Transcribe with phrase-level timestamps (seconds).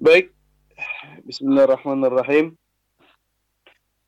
[0.00, 0.32] Baik,
[1.28, 2.56] Bismillahirrahmanirrahim.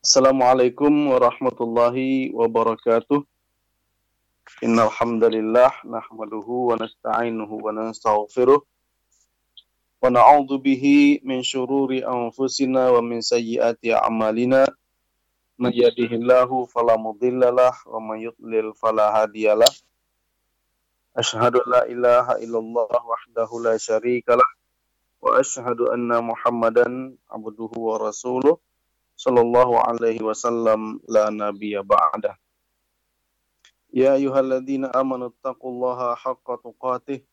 [0.01, 3.21] Assalamualaikum warahmatullahi wabarakatuh.
[4.65, 13.21] Innal hamdalillah nahmaduhu wa nasta'inuhu wa nastaghfiruh wa na'udzu bihi min syururi anfusina wa min
[13.21, 14.65] sayyiati a'malina.
[15.61, 19.69] May yahdihillahu fala mudhillalah wa may yudlil fala hadiyalah.
[21.13, 24.62] An la ilaha illallah wahdahu la syarikalah
[25.23, 25.39] wa
[27.95, 28.59] rasuluh
[29.15, 32.35] sallallahu alaihi wasallam la nabiyya ba'dah.
[33.93, 37.23] Ya ayyuhalladzina amanu taqullaha haqqa tuqatih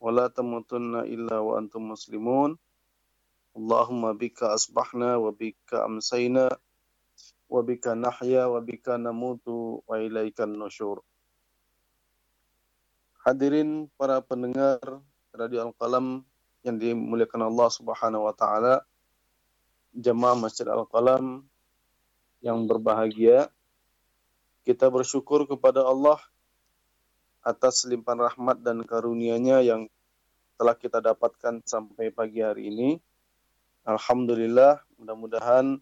[0.00, 2.56] wa la tamutunna illa wa antum muslimun.
[3.52, 6.48] Allahumma bika asbahna wa bika amsayna
[7.50, 11.02] wa bika nahya wa bika namutu wa ilaikan nusyur.
[13.26, 14.80] Hadirin para pendengar
[15.36, 16.24] Radio Al-Qalam
[16.60, 18.84] yang dimuliakan Allah Subhanahu wa taala,
[19.96, 21.44] jemaah Masjid Al-Qalam
[22.44, 23.48] yang berbahagia.
[24.60, 26.20] Kita bersyukur kepada Allah
[27.40, 29.88] atas limpahan rahmat dan karunia-Nya yang
[30.60, 32.90] telah kita dapatkan sampai pagi hari ini.
[33.88, 35.80] Alhamdulillah, mudah-mudahan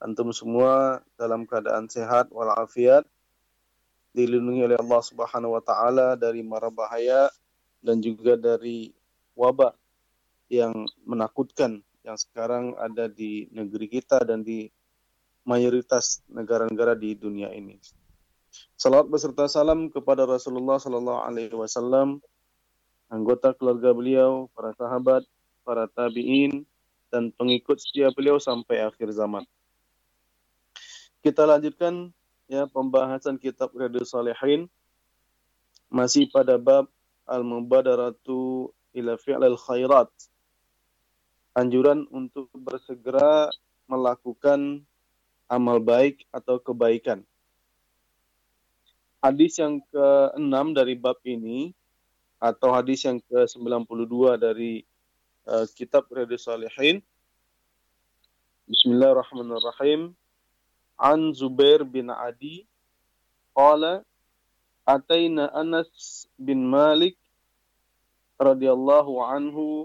[0.00, 3.04] antum semua dalam keadaan sehat walafiat,
[4.16, 7.28] dilindungi oleh Allah Subhanahu wa taala dari mara bahaya
[7.84, 8.96] dan juga dari
[9.36, 9.76] wabah
[10.50, 10.74] yang
[11.06, 14.66] menakutkan yang sekarang ada di negeri kita dan di
[15.46, 17.78] mayoritas negara-negara di dunia ini.
[18.74, 22.18] Salam beserta salam kepada Rasulullah Sallallahu Alaihi Wasallam,
[23.06, 25.22] anggota keluarga beliau, para sahabat,
[25.62, 26.66] para tabiin,
[27.14, 29.46] dan pengikut setia beliau sampai akhir zaman.
[31.20, 32.10] Kita lanjutkan
[32.50, 34.66] ya pembahasan kitab Riyadhus Salihin
[35.92, 36.88] masih pada bab
[37.28, 40.10] al-mubadaratu ila fi'lil khairat
[41.54, 43.50] anjuran untuk bersegera
[43.90, 44.86] melakukan
[45.50, 47.26] amal baik atau kebaikan.
[49.20, 51.74] Hadis yang ke-6 dari bab ini
[52.40, 54.80] atau hadis yang ke-92 dari
[55.44, 57.04] uh, kitab Riyadhus Salihin.
[58.64, 60.16] Bismillahirrahmanirrahim.
[60.96, 62.64] An Zubair bin Adi
[63.52, 64.06] qala
[64.88, 67.18] ataina Anas bin Malik
[68.40, 69.84] radhiyallahu anhu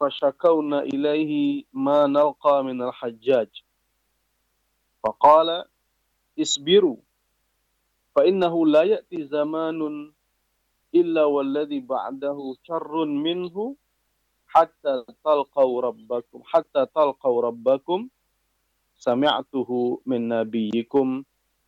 [0.00, 3.52] فشكونا إليه ما نلقى من الحجاج.
[5.04, 5.64] فقال
[6.40, 6.96] اصبروا
[8.16, 10.12] فإنه لا يأتي زمان
[10.94, 13.76] إلا والذي بعده شر منه
[14.48, 18.08] حتى تلقوا ربكم حتى تلقوا ربكم.
[19.00, 19.70] سمعته
[20.06, 21.24] من نبيكم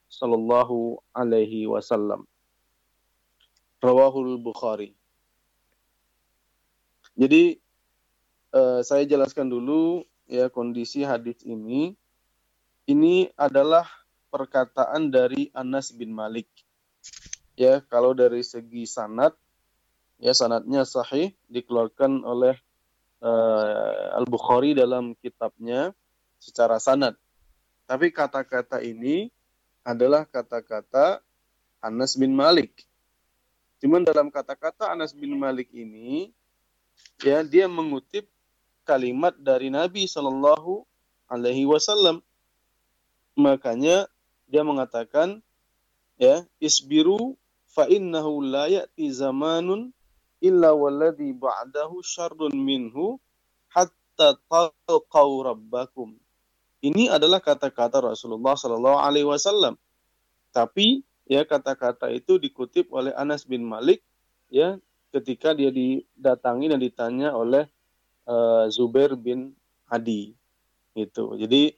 [0.09, 0.71] صلى الله
[1.17, 2.21] عليه وسلم.
[3.85, 4.93] رواه البخاري.
[7.13, 7.61] Jadi
[8.53, 11.97] uh, saya jelaskan dulu ya kondisi hadis ini.
[12.83, 13.87] Ini adalah
[14.33, 16.49] perkataan dari Anas bin Malik.
[17.55, 19.37] Ya, kalau dari segi sanad
[20.23, 22.55] ya sanadnya sahih dikeluarkan oleh
[23.23, 25.95] uh, Al-Bukhari dalam kitabnya
[26.43, 27.15] secara sanad.
[27.87, 29.31] Tapi kata-kata ini
[29.83, 31.23] adalah kata-kata
[31.83, 32.87] Anas bin Malik.
[33.83, 36.31] Cuman dalam kata-kata Anas bin Malik ini
[37.19, 38.32] ya dia mengutip
[38.83, 40.85] kalimat dari Nabi Shallallahu
[41.31, 42.21] Alaihi Wasallam.
[43.39, 44.11] Makanya
[44.51, 45.41] dia mengatakan
[46.21, 47.41] ya isbiru
[47.73, 49.91] fa innahu la ya'ti zamanun
[50.45, 53.17] illa walladhi ba'dahu syarrun minhu
[53.73, 56.19] hatta talqau rabbakum.
[56.83, 59.79] Ini adalah kata-kata Rasulullah Shallallahu Alaihi Wasallam.
[60.51, 64.03] Tapi ya kata-kata itu dikutip oleh Anas bin Malik
[64.53, 64.77] ya
[65.15, 67.71] ketika dia didatangi dan ditanya oleh
[68.27, 69.55] uh, Zubair bin
[69.89, 70.35] Adi
[70.97, 71.25] itu.
[71.37, 71.77] Jadi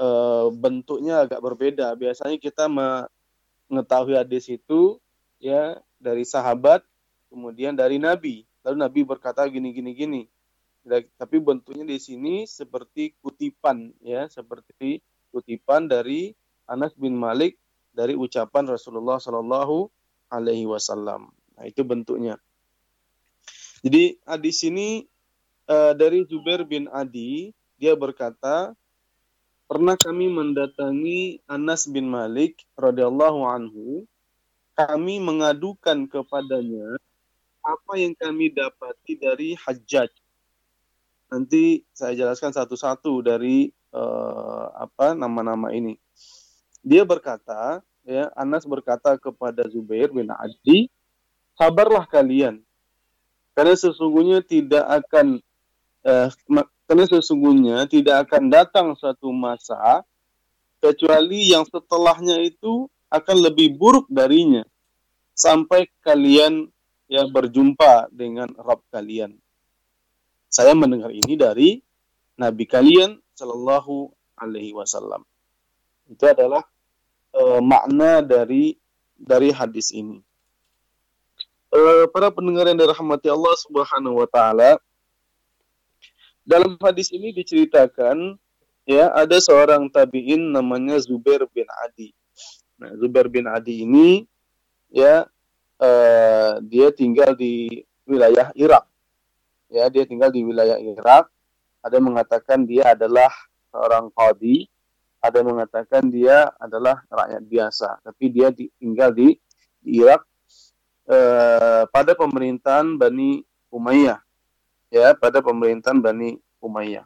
[0.00, 1.92] uh, bentuknya agak berbeda.
[1.96, 5.00] Biasanya kita mengetahui hadis itu
[5.40, 6.84] ya dari sahabat,
[7.28, 8.44] kemudian dari Nabi.
[8.66, 10.22] Lalu Nabi berkata gini gini gini.
[10.86, 15.02] Tapi bentuknya di sini seperti kutipan ya, seperti
[15.34, 16.30] kutipan dari
[16.70, 17.58] Anas bin Malik
[17.90, 19.90] dari ucapan Rasulullah Shallallahu
[20.30, 21.34] Alaihi Wasallam.
[21.58, 22.38] Nah itu bentuknya.
[23.82, 25.06] Jadi hadis ini
[25.68, 28.72] uh, dari Zubair bin Adi, dia berkata,
[29.66, 34.06] pernah kami mendatangi Anas bin Malik radhiyallahu anhu,
[34.78, 36.96] kami mengadukan kepadanya
[37.66, 40.12] apa yang kami dapati dari Hajjaj.
[41.26, 45.98] Nanti saya jelaskan satu-satu dari uh, apa nama-nama ini.
[46.86, 50.86] Dia berkata, ya Anas berkata kepada Zubair bin Adi,
[51.58, 52.62] sabarlah kalian,
[53.58, 55.42] karena sesungguhnya tidak akan
[56.06, 56.30] uh,
[56.86, 60.06] karena sesungguhnya tidak akan datang suatu masa
[60.78, 64.62] kecuali yang setelahnya itu akan lebih buruk darinya
[65.34, 66.70] sampai kalian
[67.10, 69.34] ya berjumpa dengan Rabb kalian.
[70.46, 71.82] Saya mendengar ini dari
[72.38, 75.26] Nabi kalian Shallallahu Alaihi Wasallam.
[76.06, 76.62] Itu adalah
[77.34, 78.78] uh, makna dari
[79.18, 80.22] dari hadis ini.
[81.74, 84.70] Uh, para pendengar yang dirahmati Allah Subhanahu Wa Taala,
[86.46, 88.38] dalam hadis ini diceritakan
[88.86, 92.14] ya ada seorang tabiin namanya Zubair bin Adi.
[92.78, 94.22] Nah, Zubair bin Adi ini
[94.88, 95.26] ya
[95.82, 98.86] uh, dia tinggal di wilayah Irak.
[99.66, 101.26] Ya, dia tinggal di wilayah Irak.
[101.82, 103.30] Ada mengatakan dia adalah
[103.74, 104.66] seorang qadi,
[105.18, 109.34] ada mengatakan dia adalah rakyat biasa, tapi dia tinggal di,
[109.82, 110.22] di Irak
[111.10, 114.25] uh, pada pemerintahan Bani Umayyah.
[114.92, 117.04] Ya, pada pemerintahan Bani Umayyah.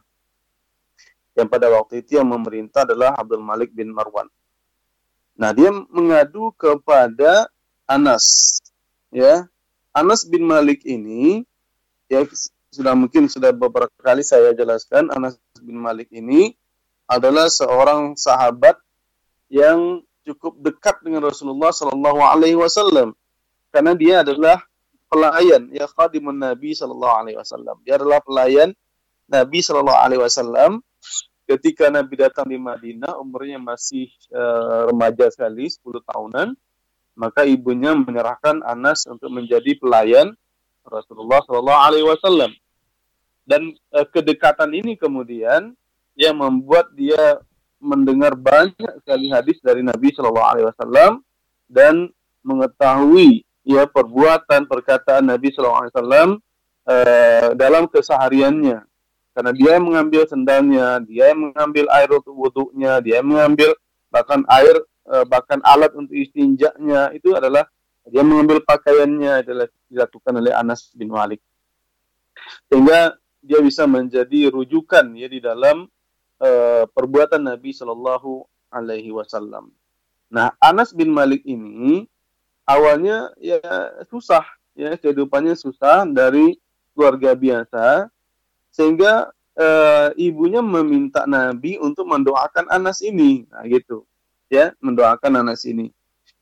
[1.33, 4.29] Yang pada waktu itu yang memerintah adalah Abdul Malik bin Marwan.
[5.33, 7.49] Nah, dia mengadu kepada
[7.89, 8.59] Anas.
[9.09, 9.49] Ya,
[9.91, 11.43] Anas bin Malik ini
[12.07, 12.23] ya
[12.71, 16.55] sudah mungkin sudah beberapa kali saya jelaskan Anas bin Malik ini
[17.07, 18.79] adalah seorang sahabat
[19.51, 23.11] yang cukup dekat dengan Rasulullah Shallallahu Alaihi Wasallam
[23.75, 24.63] karena dia adalah
[25.11, 27.75] pelayan ya khadimun Nabi Shallallahu Alaihi Wasallam.
[27.83, 28.71] Dia adalah pelayan
[29.27, 30.79] Nabi Shallallahu Alaihi Wasallam.
[31.43, 36.55] Ketika Nabi datang di Madinah umurnya masih uh, remaja sekali 10 tahunan
[37.19, 40.31] maka ibunya menyerahkan Anas untuk menjadi pelayan
[40.87, 42.51] Rasulullah Shallallahu Alaihi Wasallam.
[43.43, 45.75] Dan uh, kedekatan ini kemudian
[46.15, 47.43] yang membuat dia
[47.83, 51.11] mendengar banyak sekali hadis dari Nabi Shallallahu Alaihi Wasallam
[51.67, 52.07] dan
[52.47, 56.41] mengetahui ya perbuatan perkataan Nabi Wasallam
[56.85, 58.85] uh, dalam kesehariannya.
[59.31, 63.71] Karena dia yang mengambil sendalnya, dia yang mengambil air untuk wudhunya, dia yang mengambil
[64.11, 64.75] bahkan air
[65.07, 67.15] uh, bahkan alat untuk istinjaknya.
[67.15, 67.63] Itu adalah
[68.11, 71.39] dia mengambil pakaiannya adalah dilakukan oleh Anas bin Malik.
[72.67, 75.87] Sehingga dia bisa menjadi rujukan ya di dalam
[76.43, 79.71] uh, perbuatan Nabi Shallallahu Alaihi Wasallam.
[80.27, 82.03] Nah Anas bin Malik ini
[82.65, 83.61] awalnya ya
[84.09, 84.45] susah.
[84.71, 86.55] Ya kehidupannya susah dari
[86.95, 88.07] keluarga biasa
[88.71, 93.43] sehingga uh, ibunya meminta Nabi untuk mendoakan Anas ini.
[93.51, 94.07] Nah gitu.
[94.47, 95.91] Ya mendoakan Anas ini.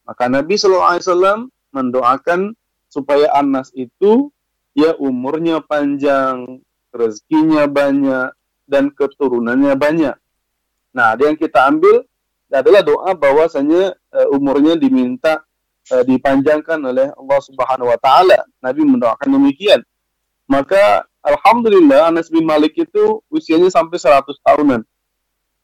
[0.05, 2.57] Maka Nabi SAW mendoakan
[2.89, 4.33] supaya Anas itu
[4.73, 8.33] ya umurnya panjang rezekinya banyak
[8.65, 10.17] dan keturunannya banyak.
[10.93, 12.05] Nah ada yang kita ambil
[12.49, 15.45] adalah doa bahwasanya uh, umurnya diminta
[15.91, 18.45] uh, dipanjangkan oleh Allah Subhanahu wa taala.
[18.61, 19.81] Nabi mendoakan demikian.
[20.49, 24.81] Maka alhamdulillah Anas bin Malik itu usianya sampai 100 tahunan.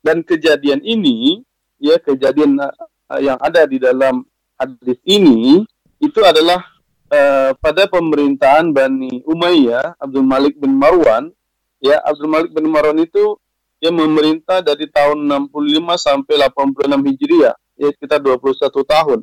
[0.05, 1.41] Dan kejadian ini
[1.81, 4.25] ya kejadian uh, yang ada di dalam
[4.55, 5.65] hadis ini
[5.97, 6.61] itu adalah
[7.09, 11.33] uh, pada pemerintahan Bani Umayyah Abdul Malik bin Marwan
[11.81, 13.37] ya Abdul Malik bin Marwan itu
[13.83, 15.51] yang memerintah dari tahun 65
[15.99, 19.19] sampai 86 Hijriah ya sekitar 21 tahun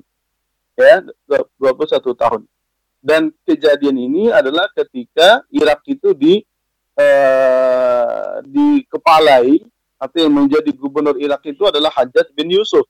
[0.78, 1.04] ya
[1.60, 2.42] 21 tahun
[3.02, 6.46] dan kejadian ini adalah ketika Irak itu di
[6.94, 9.58] eh, dikepalai
[9.99, 12.87] atau yang menjadi gubernur Irak itu adalah Hajjaj bin Yusuf.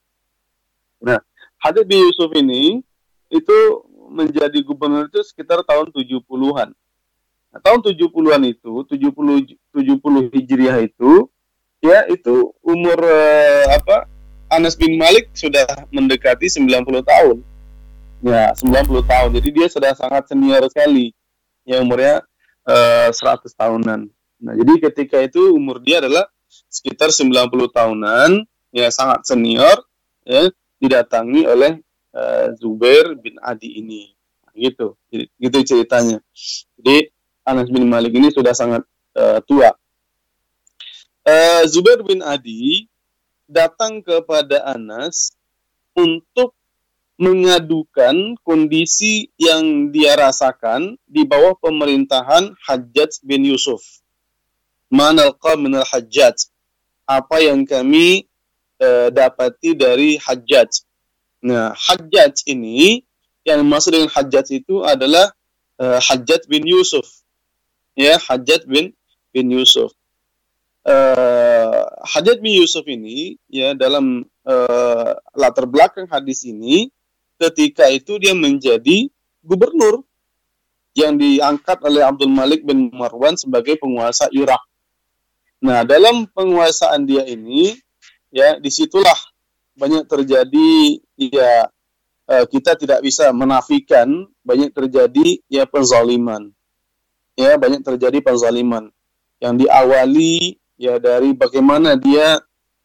[1.01, 1.21] Nah,
[1.61, 2.85] Hajjaj bin Yusuf ini
[3.33, 3.59] itu
[4.13, 6.73] menjadi gubernur itu sekitar tahun 70-an.
[7.53, 11.29] Nah, tahun 70-an itu, 70 70 Hijriah itu
[11.85, 14.09] ya itu umur eh, apa?
[14.53, 17.41] Anas bin Malik sudah mendekati 90 tahun.
[18.23, 19.31] Ya, 90 tahun.
[19.35, 21.11] Jadi dia sudah sangat senior sekali.
[21.67, 22.23] Ya, umurnya
[22.63, 24.01] uh, eh, 100 tahunan.
[24.43, 26.31] Nah, jadi ketika itu umur dia adalah
[26.71, 29.75] sekitar 90 tahunan, ya sangat senior,
[30.23, 31.83] ya didatangi oleh
[32.15, 34.15] uh, Zubair bin Adi ini.
[34.55, 34.95] Gitu.
[35.11, 36.23] Jadi, gitu ceritanya.
[36.79, 37.11] Jadi
[37.43, 38.87] Anas bin Malik ini sudah sangat
[39.19, 39.75] uh, tua.
[41.27, 42.87] Uh, Zubair bin Adi
[43.51, 45.35] datang kepada Anas
[45.95, 46.55] untuk
[47.23, 53.79] mengadukan kondisi yang dia rasakan di bawah pemerintahan Hajjaj bin Yusuf.
[54.91, 56.51] Manalqa minal Hajjaj.
[57.07, 58.27] Apa yang kami
[58.83, 60.83] uh, dapati dari Hajjaj.
[61.47, 63.07] Nah, Hajjaj ini
[63.47, 65.31] yang dimaksud dengan Hajjaj itu adalah
[65.79, 67.07] uh, Hajjaj bin Yusuf.
[67.95, 68.99] Ya, Hajjaj bin
[69.31, 69.95] bin Yusuf.
[70.83, 76.91] Uh, Hajjaj bin Yusuf ini ya dalam uh, latar belakang hadis ini
[77.43, 79.11] ketika itu dia menjadi
[79.43, 80.07] gubernur
[80.95, 84.61] yang diangkat oleh Abdul Malik bin Marwan sebagai penguasa Irak.
[85.63, 87.75] Nah, dalam penguasaan dia ini,
[88.31, 89.17] ya di situlah
[89.73, 91.71] banyak terjadi ya
[92.29, 96.53] eh, kita tidak bisa menafikan banyak terjadi ya penzaliman.
[97.33, 98.93] Ya, banyak terjadi penzaliman
[99.41, 102.39] yang diawali ya dari bagaimana dia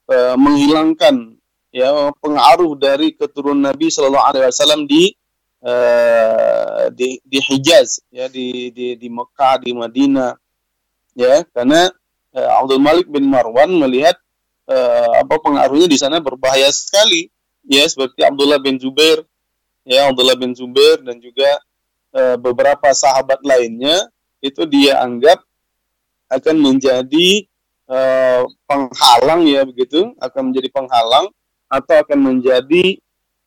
[0.09, 1.36] uh, menghilangkan
[1.71, 5.11] ya pengaruh dari keturunan Nabi Shallallahu Alaihi Wasallam di
[5.63, 10.33] uh, di di Hijaz ya di di di Mekah di Madinah
[11.17, 11.43] ya.
[11.51, 11.91] Karena
[12.35, 14.15] uh, Abdul Malik bin Marwan melihat
[14.69, 17.29] uh, apa pengaruhnya di sana berbahaya sekali.
[17.67, 19.27] Ya seperti Abdullah bin Zubair
[19.87, 21.47] ya Abdullah bin Zubair dan juga
[22.11, 24.11] uh, beberapa sahabat lainnya
[24.43, 25.43] itu dia anggap
[26.27, 27.47] akan menjadi
[27.87, 31.31] uh, penghalang ya begitu akan menjadi penghalang
[31.67, 32.99] atau akan menjadi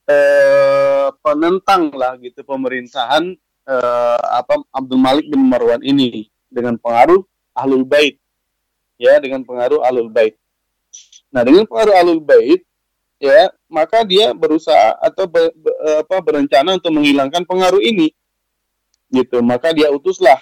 [0.09, 7.25] uh, penentang lah gitu pemerintahan uh, apa Abdul Malik bin Marwan ini dengan pengaruh
[7.57, 8.21] ahlul bait
[9.01, 10.37] ya dengan pengaruh ahlul bait.
[11.33, 12.61] Nah dengan pengaruh ahlul bait
[13.21, 18.17] ya maka dia berusaha atau be, be, apa berencana untuk menghilangkan pengaruh ini
[19.13, 20.41] gitu maka dia utuslah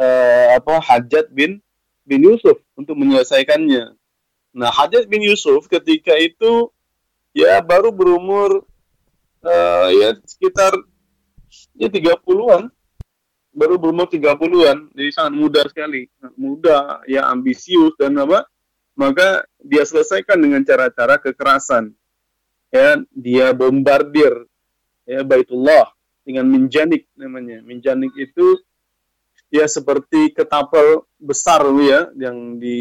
[0.00, 1.60] uh, apa Hajat bin
[2.06, 3.98] bin Yusuf untuk menyelesaikannya.
[4.56, 6.70] Nah, Hajat bin Yusuf ketika itu
[7.36, 8.64] ya baru berumur
[9.44, 10.72] uh, ya sekitar
[11.76, 12.72] ya 30-an.
[13.56, 16.12] Baru berumur 30-an, jadi sangat muda sekali.
[16.36, 18.44] Muda, ya ambisius dan apa?
[18.92, 21.96] Maka dia selesaikan dengan cara-cara kekerasan.
[22.68, 24.44] Ya, dia bombardir
[25.08, 25.88] ya Baitullah
[26.20, 27.64] dengan minjanik namanya.
[27.64, 28.60] Minjanik itu
[29.48, 32.76] ya seperti ketapel besar ya yang di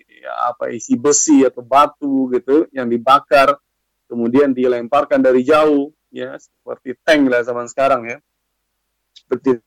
[0.00, 3.60] ya, apa isi besi atau batu gitu yang dibakar
[4.06, 8.18] kemudian dilemparkan dari jauh ya seperti tank lah zaman sekarang ya.
[9.12, 9.58] Seperti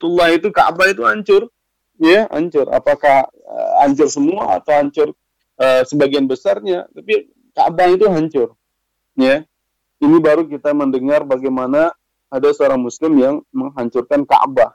[0.00, 1.52] Tullah itu Ka'bah itu hancur
[2.00, 2.72] ya hancur.
[2.72, 5.08] Apakah uh, hancur semua atau hancur
[5.60, 6.88] uh, sebagian besarnya?
[6.96, 8.56] Tapi Ka'bah itu hancur
[9.12, 9.44] ya.
[10.00, 11.92] Ini baru kita mendengar bagaimana
[12.32, 14.72] ada seorang muslim yang menghancurkan Ka'bah.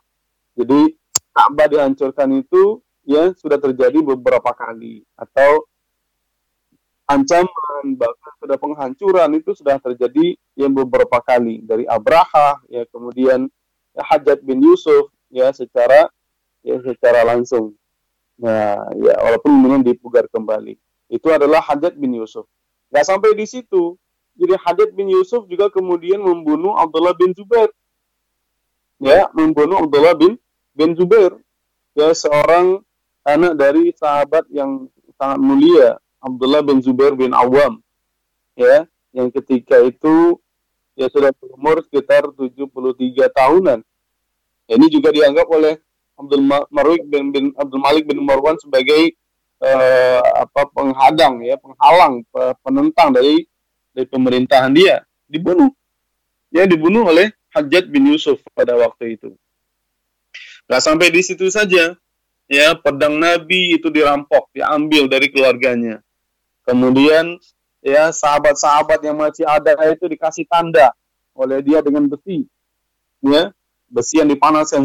[0.54, 0.94] Jadi
[1.34, 5.70] Ka'bah dihancurkan itu ya sudah terjadi beberapa kali atau
[7.06, 13.46] ancaman bahkan sudah penghancuran itu sudah terjadi yang beberapa kali dari Abraha ya kemudian
[13.94, 16.10] ya, Hajat bin Yusuf ya secara
[16.66, 17.78] ya secara langsung.
[18.42, 20.76] Nah, ya walaupun kemudian dipugar kembali.
[21.08, 22.50] Itu adalah Hajat bin Yusuf.
[22.90, 23.96] Gak sampai di situ.
[24.36, 27.72] Jadi Hadid bin Yusuf juga kemudian membunuh Abdullah bin Zubair.
[29.00, 30.36] Ya, membunuh Abdullah bin
[30.76, 31.40] bin Zubair.
[31.96, 32.84] Ya, seorang
[33.26, 34.86] anak dari sahabat yang
[35.18, 37.82] sangat mulia, Abdullah bin Zubair bin Awam.
[38.56, 40.40] Ya, yang ketika itu
[40.96, 43.80] ya sudah berumur sekitar 73 tahunan.
[44.66, 45.76] Ini juga dianggap oleh
[46.16, 49.14] Abdul Malik bin, bin Abdul Malik bin Marwan sebagai
[49.60, 52.24] uh, apa penghadang ya, penghalang,
[52.64, 53.44] penentang dari
[53.92, 55.74] dari pemerintahan dia dibunuh.
[56.54, 59.36] Ya dibunuh oleh Hajjat bin Yusuf pada waktu itu.
[60.66, 61.94] Gak sampai di situ saja,
[62.46, 66.02] ya pedang Nabi itu dirampok, diambil dari keluarganya.
[66.66, 67.38] Kemudian
[67.86, 70.90] ya sahabat-sahabat yang masih ada itu dikasih tanda
[71.38, 72.46] oleh dia dengan besi,
[73.22, 73.54] ya
[73.86, 74.82] besi yang dipanaskan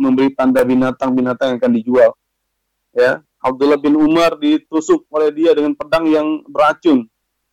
[0.00, 2.10] memberi tanda binatang-binatang yang akan dijual.
[2.90, 7.06] Ya, Abdullah bin Umar ditusuk oleh dia dengan pedang yang beracun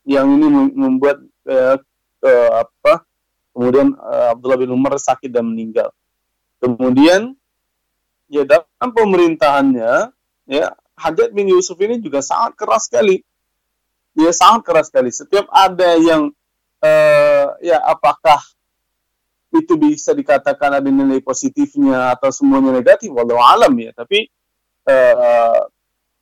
[0.08, 1.78] yang ini membuat uh,
[2.24, 3.04] uh, apa
[3.52, 5.92] kemudian uh, Abdullah bin Umar sakit dan meninggal.
[6.58, 7.38] Kemudian
[8.32, 8.48] ya
[8.82, 10.14] pemerintahannya
[10.48, 10.68] ya
[10.98, 13.22] Hajat bin Yusuf ini juga sangat keras sekali.
[14.18, 15.14] Dia sangat keras sekali.
[15.14, 16.34] Setiap ada yang
[16.82, 18.42] uh, ya apakah
[19.54, 23.94] itu bisa dikatakan ada nilai positifnya atau semuanya negatif, walau alam ya.
[23.94, 24.26] Tapi
[24.90, 25.70] uh,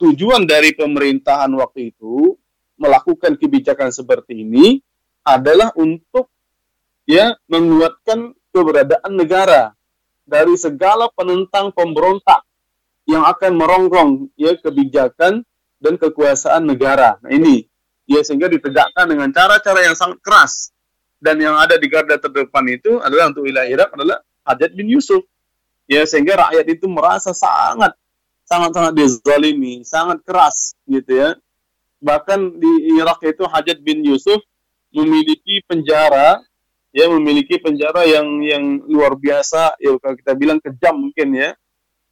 [0.03, 2.35] tujuan dari pemerintahan waktu itu
[2.75, 4.83] melakukan kebijakan seperti ini
[5.23, 6.27] adalah untuk
[7.07, 9.74] ya menguatkan keberadaan negara
[10.25, 12.41] dari segala penentang pemberontak
[13.05, 15.45] yang akan merongrong ya kebijakan
[15.77, 17.21] dan kekuasaan negara.
[17.21, 17.69] Nah ini
[18.09, 20.73] ya sehingga ditegakkan dengan cara-cara yang sangat keras
[21.21, 25.21] dan yang ada di garda terdepan itu adalah untuk wilayah Irak adalah Hajat bin Yusuf.
[25.85, 27.93] Ya sehingga rakyat itu merasa sangat
[28.45, 31.29] sangat sangat dizalimi, sangat keras gitu ya
[32.05, 34.37] bahkan di Irak itu Hajat bin Yusuf
[34.93, 36.37] memiliki penjara
[36.95, 39.75] ya memiliki penjara yang yang luar biasa.
[39.83, 41.51] Ya kalau kita bilang kejam mungkin ya.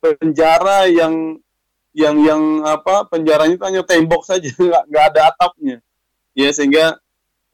[0.03, 1.39] Penjara yang
[1.95, 4.51] yang yang apa penjaranya itu hanya tembok saja.
[4.59, 5.77] Nggak nggak ada atapnya.
[6.35, 6.99] Ya sehingga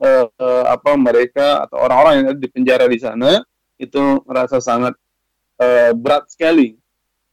[0.02, 3.46] uh, uh, apa mereka atau orang-orang yang ada di penjara di sana
[3.78, 4.98] itu merasa sangat
[5.62, 6.82] uh, berat sekali.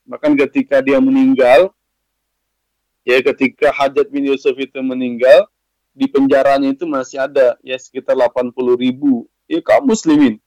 [0.04, 1.72] Bahkan ketika dia meninggal,
[3.02, 5.48] ya ketika Hajat bin Yusuf itu meninggal,
[5.96, 10.38] di penjaranya itu masih ada ya sekitar 80 ribu ya kaum muslimin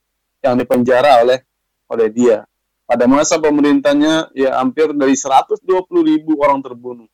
[0.44, 1.44] yang dipenjara oleh
[1.90, 2.46] oleh dia.
[2.90, 5.62] Pada masa pemerintahnya ya hampir dari 120
[6.04, 7.10] ribu orang terbunuh.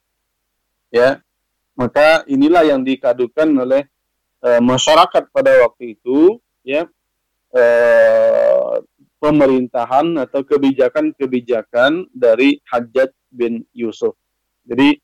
[0.87, 1.19] Ya,
[1.75, 3.83] maka inilah yang dikadukan oleh
[4.39, 6.87] e, masyarakat pada waktu itu, ya
[7.51, 7.63] e,
[9.19, 14.15] pemerintahan atau kebijakan-kebijakan dari Hajat bin Yusuf.
[14.63, 14.95] Jadi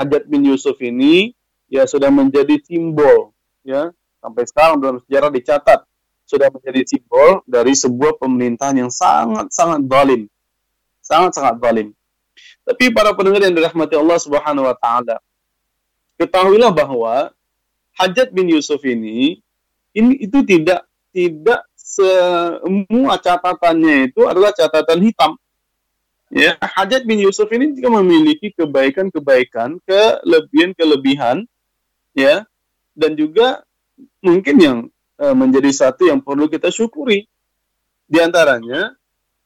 [0.00, 1.36] Hajat bin Yusuf ini
[1.68, 3.34] ya sudah menjadi simbol
[3.66, 5.80] ya sampai sekarang dalam sejarah dicatat
[6.24, 10.22] sudah menjadi simbol dari sebuah pemerintahan yang sangat-sangat zalim.
[11.04, 11.88] Sangat-sangat zalim.
[12.64, 15.20] Tapi para pendengar yang dirahmati Allah Subhanahu wa taala,
[16.16, 17.30] ketahuilah bahwa
[17.94, 19.38] Hajat bin Yusuf ini
[19.94, 20.82] ini itu tidak
[21.14, 25.32] tidak semua catatannya itu adalah catatan hitam.
[26.32, 31.46] Ya, Hajat bin Yusuf ini juga memiliki kebaikan-kebaikan, kelebihan-kelebihan,
[32.16, 32.42] ya,
[32.98, 33.62] dan juga
[34.18, 34.78] mungkin yang
[35.20, 37.30] menjadi satu yang perlu kita syukuri.
[38.04, 38.92] Di antaranya,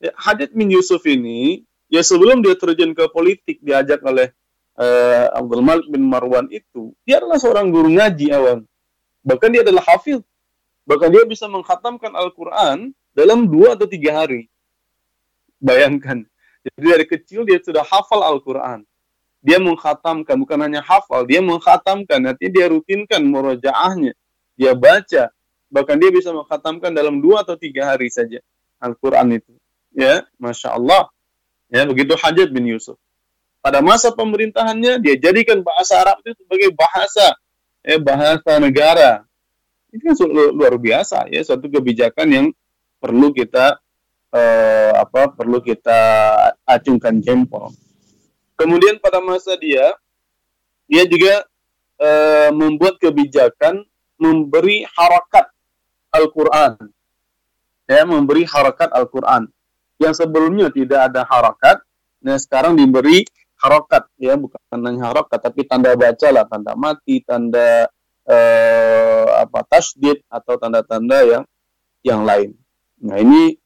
[0.00, 4.32] ya, Hajat bin Yusuf ini, ya sebelum dia terjun ke politik diajak oleh
[4.80, 8.64] uh, Abdul Malik bin Marwan itu, dia adalah seorang guru ngaji awal.
[9.26, 10.24] Bahkan dia adalah hafiz.
[10.88, 14.48] Bahkan dia bisa menghatamkan Al-Quran dalam dua atau tiga hari.
[15.60, 16.24] Bayangkan.
[16.64, 18.88] Jadi dari kecil dia sudah hafal Al-Quran.
[19.38, 22.24] Dia menghatamkan, bukan hanya hafal, dia menghatamkan.
[22.24, 24.16] Nanti dia rutinkan murojaahnya.
[24.58, 25.30] Dia baca.
[25.68, 28.40] Bahkan dia bisa menghatamkan dalam dua atau tiga hari saja
[28.80, 29.52] Al-Quran itu.
[29.92, 31.12] Ya, Masya Allah.
[31.68, 32.96] Ya, begitu Hajat bin Yusuf
[33.68, 37.36] pada masa pemerintahannya dia jadikan bahasa Arab itu sebagai bahasa
[37.82, 39.28] eh, bahasa negara.
[39.92, 40.16] Itu kan
[40.56, 42.46] luar biasa ya suatu kebijakan yang
[42.96, 43.76] perlu kita
[44.32, 46.00] eh, apa perlu kita
[46.64, 47.72] acungkan jempol.
[48.58, 49.92] Kemudian pada masa dia
[50.88, 51.44] dia juga
[52.00, 53.84] eh, membuat kebijakan
[54.18, 55.52] memberi harakat
[56.12, 56.76] Al-Qur'an.
[57.88, 59.48] Ya, memberi harakat Al-Qur'an.
[59.98, 61.82] Yang sebelumnya tidak ada harakat,
[62.22, 63.26] nah sekarang diberi
[63.58, 67.90] harokat ya bukan hanya harokat tapi tanda baca lah tanda mati tanda
[68.22, 71.44] eh, apa tasdid atau tanda-tanda yang
[72.06, 72.54] yang lain
[73.02, 73.58] nah ini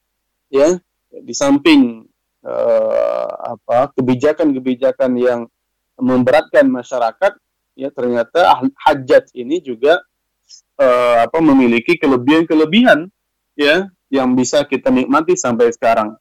[0.49, 0.81] ya
[1.13, 2.09] di samping
[2.41, 5.41] eh, apa kebijakan-kebijakan yang
[6.01, 7.37] memberatkan masyarakat
[7.77, 10.01] ya ternyata hajat ini juga
[10.79, 13.07] eh, apa memiliki kelebihan-kelebihan
[13.57, 16.17] ya yang bisa kita nikmati sampai sekarang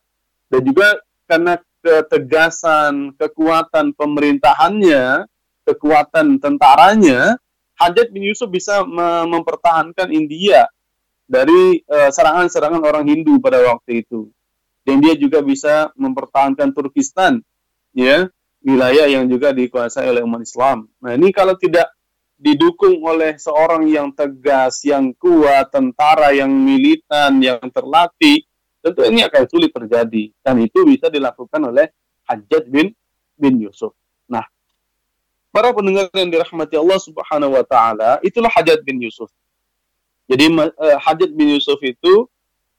[0.53, 5.27] dan juga karena ketegasan, kekuatan pemerintahannya,
[5.67, 7.41] kekuatan tentaranya,
[7.81, 8.87] Hajat bin Yusuf bisa
[9.27, 10.71] mempertahankan India
[11.27, 14.31] dari eh, serangan-serangan uh, orang Hindu pada waktu itu.
[14.85, 17.41] Dan dia juga bisa mempertahankan Turkistan,
[17.95, 18.29] ya,
[18.61, 20.91] wilayah yang juga dikuasai oleh umat Islam.
[20.99, 21.91] Nah, ini kalau tidak
[22.43, 28.43] didukung oleh seorang yang tegas, yang kuat, tentara yang militan, yang terlatih,
[28.83, 31.87] tentu ini akan sulit terjadi dan itu bisa dilakukan oleh
[32.27, 32.91] Hajjaj bin
[33.39, 33.95] bin Yusuf.
[34.27, 34.43] Nah,
[35.55, 39.31] para pendengar yang dirahmati Allah Subhanahu wa taala, itulah Hajjaj bin Yusuf.
[40.27, 42.27] Jadi uh, Hajjaj bin Yusuf itu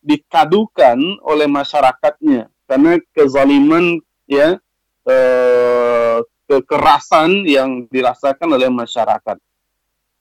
[0.04, 4.60] dikadukan oleh masyarakatnya karena kezaliman ya
[5.08, 6.20] uh,
[6.52, 9.40] kekerasan yang dirasakan oleh masyarakat.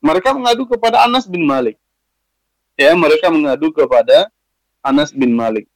[0.02, 1.78] Mereka mengadu kepada Anas bin Malik.
[2.74, 4.28] Ya, mereka mengadu kepada
[4.82, 5.70] Anas bin Malik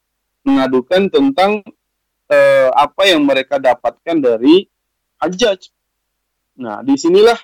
[0.46, 1.62] mengadukan tentang
[2.30, 4.70] uh, apa yang mereka dapatkan dari
[5.18, 5.74] Hajjaj.
[6.54, 7.36] Nah, di sinilah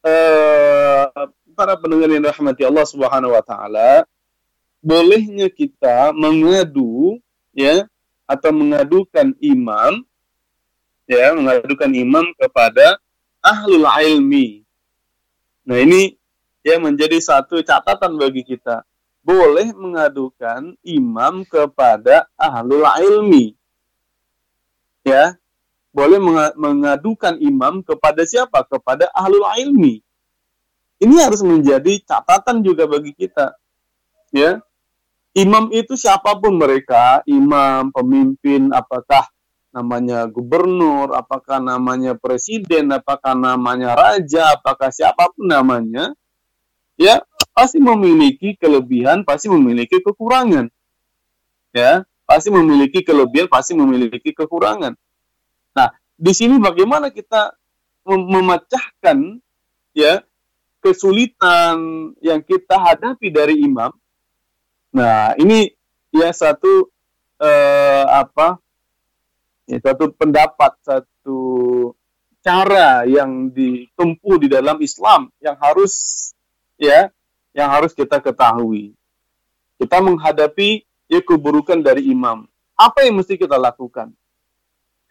[0.00, 1.04] uh,
[1.52, 4.08] para pendengar yang rahmati Allah Subhanahu wa taala
[4.80, 7.20] bolehnya kita mengadu
[7.52, 7.84] ya
[8.24, 10.02] atau mengadukan imam
[11.04, 12.96] ya mengadukan imam kepada
[13.44, 14.61] ahlul ilmi.
[15.62, 16.18] Nah, ini
[16.66, 18.82] ya menjadi satu catatan bagi kita
[19.22, 23.54] boleh mengadukan imam kepada ahlul ilmi.
[25.06, 25.38] Ya,
[25.94, 26.18] boleh
[26.58, 28.66] mengadukan imam kepada siapa?
[28.66, 30.02] Kepada ahlul ilmi.
[31.02, 33.54] Ini harus menjadi catatan juga bagi kita.
[34.30, 34.62] Ya,
[35.34, 39.31] imam itu siapa pun mereka, imam, pemimpin, apakah
[39.72, 46.12] namanya gubernur, apakah namanya presiden, apakah namanya raja, apakah siapa pun namanya,
[47.00, 47.24] ya
[47.56, 50.68] pasti memiliki kelebihan, pasti memiliki kekurangan.
[51.72, 54.92] Ya, pasti memiliki kelebihan, pasti memiliki kekurangan.
[55.72, 55.88] Nah,
[56.20, 57.56] di sini bagaimana kita
[58.04, 59.40] mem memecahkan
[59.96, 60.20] ya
[60.84, 63.90] kesulitan yang kita hadapi dari imam.
[64.92, 65.72] Nah, ini
[66.12, 66.92] ya satu
[67.40, 68.61] eh, apa
[69.66, 71.40] ya, satu pendapat, satu
[72.42, 75.94] cara yang ditempuh di dalam Islam yang harus
[76.74, 77.08] ya
[77.54, 78.92] yang harus kita ketahui.
[79.78, 82.46] Kita menghadapi ya keburukan dari imam.
[82.74, 84.10] Apa yang mesti kita lakukan?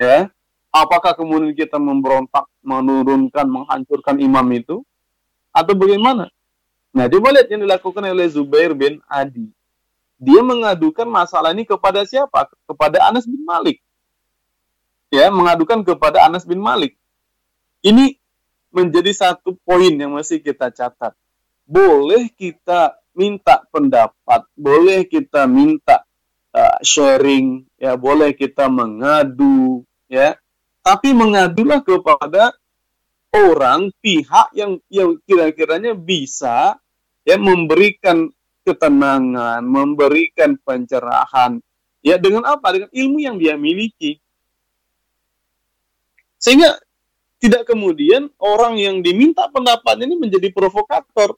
[0.01, 0.33] Ya,
[0.73, 4.81] apakah kemudian kita memberontak, menurunkan, menghancurkan imam itu
[5.53, 6.33] atau bagaimana?
[6.91, 9.47] Nah, coba lihat yang dilakukan oleh Zubair bin Adi.
[10.19, 12.51] Dia mengadukan masalah ini kepada siapa?
[12.67, 13.79] Kepada Anas bin Malik.
[15.11, 16.95] Ya, mengadukan kepada Anas bin Malik.
[17.83, 18.15] Ini
[18.71, 21.11] menjadi satu poin yang mesti kita catat.
[21.67, 26.07] Boleh kita minta pendapat, boleh kita minta
[26.55, 30.39] uh, sharing, ya, boleh kita mengadu, ya.
[30.79, 32.55] Tapi mengadulah kepada
[33.35, 36.79] orang pihak yang yang kira-kiranya bisa
[37.27, 38.31] ya memberikan
[38.63, 41.59] ketenangan, memberikan pencerahan
[41.99, 42.67] ya dengan apa?
[42.71, 44.20] Dengan ilmu yang dia miliki.
[46.41, 46.81] Sehingga
[47.37, 51.37] tidak kemudian orang yang diminta pendapat ini menjadi provokator.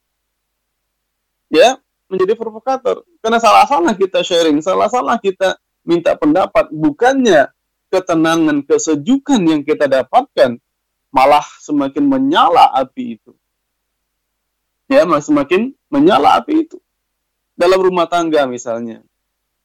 [1.52, 3.04] Ya, menjadi provokator.
[3.20, 7.52] Karena salah-salah kita sharing, salah-salah kita minta pendapat, bukannya
[7.92, 10.58] ketenangan, kesejukan yang kita dapatkan,
[11.14, 13.32] malah semakin menyala api itu.
[14.90, 16.82] Ya, malah semakin menyala api itu.
[17.54, 19.06] Dalam rumah tangga misalnya.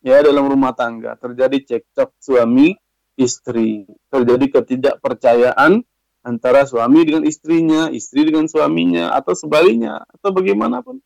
[0.05, 2.79] Ya, dalam rumah tangga terjadi cekcok suami
[3.19, 5.83] istri, terjadi ketidakpercayaan
[6.23, 11.03] antara suami dengan istrinya, istri dengan suaminya atau sebaliknya atau bagaimanapun.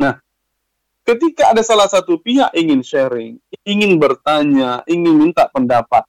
[0.00, 0.18] Nah,
[1.04, 3.36] ketika ada salah satu pihak ingin sharing,
[3.68, 6.08] ingin bertanya, ingin minta pendapat,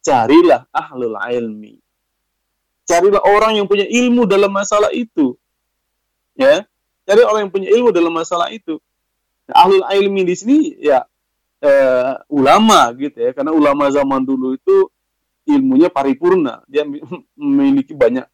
[0.00, 1.82] carilah ahlul ilmi
[2.86, 5.38] carilah orang yang punya ilmu dalam masalah itu.
[6.36, 6.64] Ya,
[7.04, 8.80] cari orang yang punya ilmu dalam masalah itu.
[9.48, 11.04] Nah, ahlul ilmi di sini ya
[11.62, 14.90] eh, ulama gitu ya, karena ulama zaman dulu itu
[15.46, 16.82] ilmunya paripurna, dia
[17.38, 18.26] memiliki banyak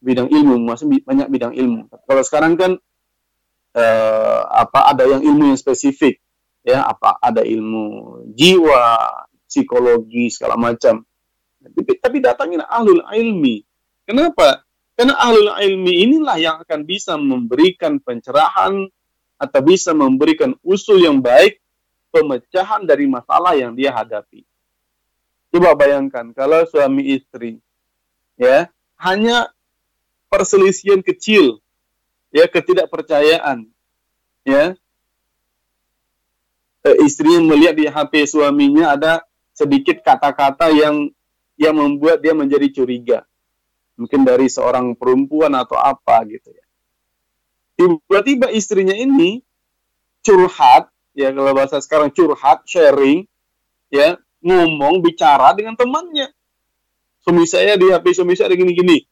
[0.00, 1.92] bidang ilmu, maksudnya banyak bidang ilmu.
[2.08, 2.72] Kalau sekarang kan
[3.76, 6.18] eh, apa ada yang ilmu yang spesifik,
[6.64, 9.08] ya apa ada ilmu jiwa,
[9.44, 11.04] psikologi segala macam.
[11.60, 13.60] Tapi, tapi datangilah ahlul ilmi.
[14.08, 14.64] Kenapa?
[14.96, 18.88] Karena ahlul ilmi inilah yang akan bisa memberikan pencerahan
[19.40, 21.60] atau bisa memberikan usul yang baik
[22.10, 24.42] pemecahan dari masalah yang dia hadapi.
[25.50, 27.58] Coba bayangkan kalau suami istri
[28.38, 28.70] ya
[29.02, 29.50] hanya
[30.30, 31.58] perselisihan kecil
[32.30, 33.66] ya ketidakpercayaan
[34.46, 34.78] ya
[36.86, 39.12] eh, istrinya melihat di HP suaminya ada
[39.52, 41.10] sedikit kata-kata yang
[41.60, 43.28] yang membuat dia menjadi curiga.
[44.00, 46.64] Mungkin dari seorang perempuan atau apa gitu ya.
[47.76, 49.44] Tiba-tiba istrinya ini
[50.24, 53.26] curhat, ya kalau bahasa sekarang curhat, sharing,
[53.90, 56.32] ya ngomong, bicara dengan temannya.
[57.20, 59.04] Suami saya di HP suami saya gini-gini.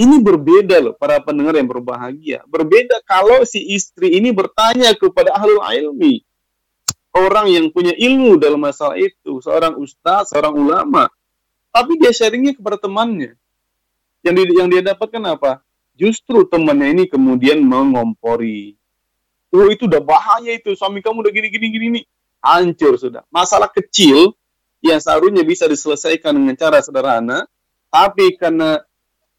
[0.00, 2.42] Ini berbeda loh para pendengar yang berbahagia.
[2.48, 6.24] Berbeda kalau si istri ini bertanya kepada ahlul ilmi.
[7.12, 9.44] Orang yang punya ilmu dalam masalah itu.
[9.44, 11.12] Seorang ustaz, seorang ulama
[11.72, 13.34] tapi dia sharingnya kepada temannya.
[14.22, 15.64] Yang di, yang dia dapatkan apa?
[15.96, 18.76] Justru temannya ini kemudian mengompori.
[19.52, 22.04] Oh itu udah bahaya itu, suami kamu udah gini gini gini nih.
[22.42, 23.22] Hancur sudah.
[23.28, 24.32] Masalah kecil
[24.82, 27.46] yang seharusnya bisa diselesaikan dengan cara sederhana,
[27.92, 28.82] tapi karena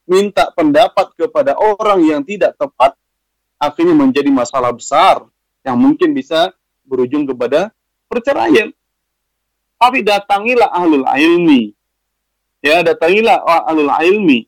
[0.07, 2.95] minta pendapat kepada orang yang tidak tepat,
[3.59, 5.25] akhirnya menjadi masalah besar
[5.65, 6.53] yang mungkin bisa
[6.85, 7.73] berujung kepada
[8.07, 8.71] perceraian.
[9.81, 11.75] Tapi datangilah ahlul ilmi,
[12.63, 14.47] ya datangilah ahlul ilmi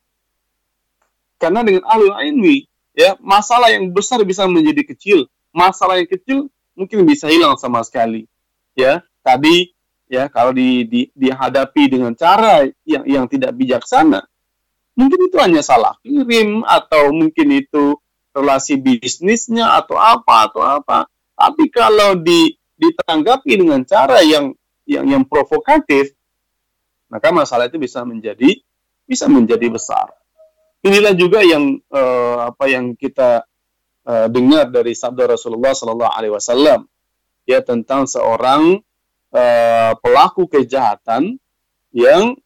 [1.36, 2.64] karena dengan ahlul ilmi
[2.96, 6.38] ya masalah yang besar bisa menjadi kecil masalah yang kecil
[6.76, 8.28] mungkin bisa hilang sama sekali
[8.76, 9.72] ya tadi
[10.12, 14.28] ya kalau di, di, dihadapi dengan cara yang yang tidak bijaksana
[14.92, 17.96] mungkin itu hanya salah kirim atau mungkin itu
[18.36, 24.52] relasi bisnisnya atau apa atau apa tapi kalau di ditanggapi dengan cara yang
[24.84, 26.12] yang yang provokatif
[27.08, 28.60] maka masalah itu bisa menjadi
[29.06, 30.10] bisa menjadi besar.
[30.82, 33.46] Inilah juga yang uh, apa yang kita
[34.06, 36.86] uh, dengar dari sabda Rasulullah Sallallahu Alaihi Wasallam
[37.44, 38.78] ya tentang seorang
[39.34, 41.36] uh, pelaku kejahatan
[41.90, 42.38] yang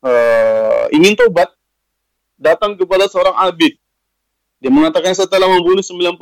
[0.00, 1.52] uh, ingin tobat
[2.40, 3.76] datang kepada seorang abid.
[4.60, 6.16] Dia mengatakan setelah membunuh 99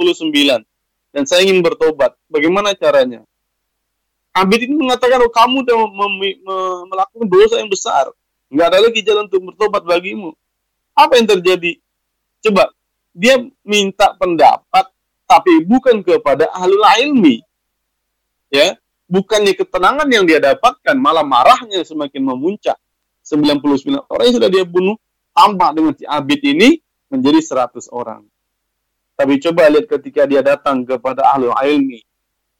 [1.14, 2.18] dan saya ingin bertobat.
[2.26, 3.22] Bagaimana caranya?
[4.34, 5.78] Abid ini mengatakan, oh kamu sudah
[6.90, 8.10] melakukan dosa yang besar.
[8.50, 10.34] Nggak ada lagi jalan untuk bertobat bagimu.
[10.90, 11.78] Apa yang terjadi?
[12.42, 12.74] Coba,
[13.14, 14.90] dia minta pendapat,
[15.24, 16.74] tapi bukan kepada ahli
[17.06, 17.38] ilmi.
[18.50, 22.76] Ya, bukannya ketenangan yang dia dapatkan, malah marahnya semakin memuncak.
[23.24, 25.00] 99 orang yang sudah dia bunuh,
[25.32, 26.76] tambah dengan si Abid ini
[27.08, 28.26] menjadi 100 orang.
[29.14, 32.02] Tapi coba lihat ketika dia datang kepada ahli ilmi.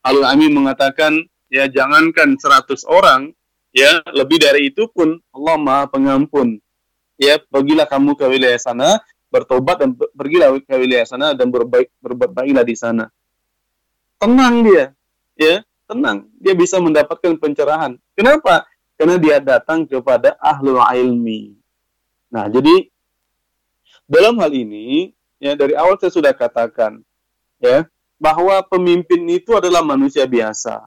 [0.00, 1.18] Ahli ilmi mengatakan,
[1.52, 3.34] ya jangankan 100 orang,
[3.74, 6.62] ya lebih dari itu pun Allah Maha Pengampun.
[7.14, 8.98] Ya, pergilah kamu ke wilayah sana,
[9.34, 13.10] bertobat dan pergilah ke wilayah sana dan berbaik berbuat baiklah di sana.
[14.22, 14.94] Tenang dia,
[15.34, 16.30] ya, tenang.
[16.38, 17.98] Dia bisa mendapatkan pencerahan.
[18.14, 18.62] Kenapa?
[18.94, 21.58] Karena dia datang kepada ahlul ilmi.
[22.30, 22.86] Nah, jadi
[24.06, 25.10] dalam hal ini
[25.42, 27.00] ya dari awal saya sudah katakan
[27.58, 27.88] ya
[28.20, 30.86] bahwa pemimpin itu adalah manusia biasa.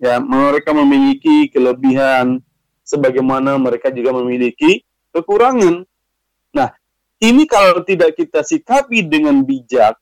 [0.00, 2.40] Ya, mereka memiliki kelebihan
[2.84, 4.80] sebagaimana mereka juga memiliki
[5.12, 5.84] kekurangan.
[7.20, 10.00] Ini kalau tidak kita sikapi dengan bijak,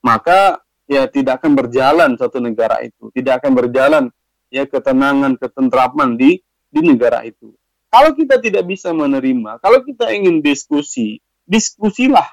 [0.00, 4.04] maka ya tidak akan berjalan satu negara itu, tidak akan berjalan
[4.48, 6.40] ya ketenangan, ketentraman di
[6.72, 7.52] di negara itu.
[7.92, 12.26] Kalau kita tidak bisa menerima, kalau kita ingin diskusi, diskusilah.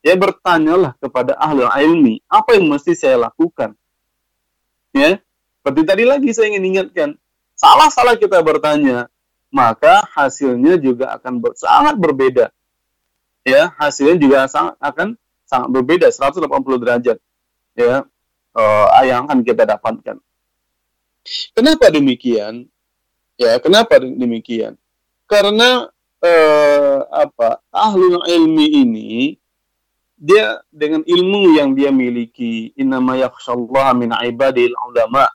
[0.00, 3.74] Ya bertanyalah kepada ahli ilmi apa yang mesti saya lakukan?
[4.94, 5.18] Ya
[5.66, 7.08] seperti tadi lagi saya ingin ingatkan
[7.58, 9.10] salah-salah kita bertanya
[9.50, 12.54] maka hasilnya juga akan ber, sangat berbeda
[13.46, 15.14] ya hasilnya juga sangat akan
[15.46, 17.22] sangat berbeda 180 derajat
[17.78, 18.02] ya
[18.58, 20.18] uh, yang akan kita dapatkan.
[21.54, 22.66] Kenapa demikian?
[23.38, 24.74] Ya kenapa demikian?
[25.30, 25.86] Karena
[26.18, 29.10] uh, apa ahlul ilmi ini
[30.18, 35.28] dia dengan ilmu yang dia miliki innama yakhshallaha min ibadil ulama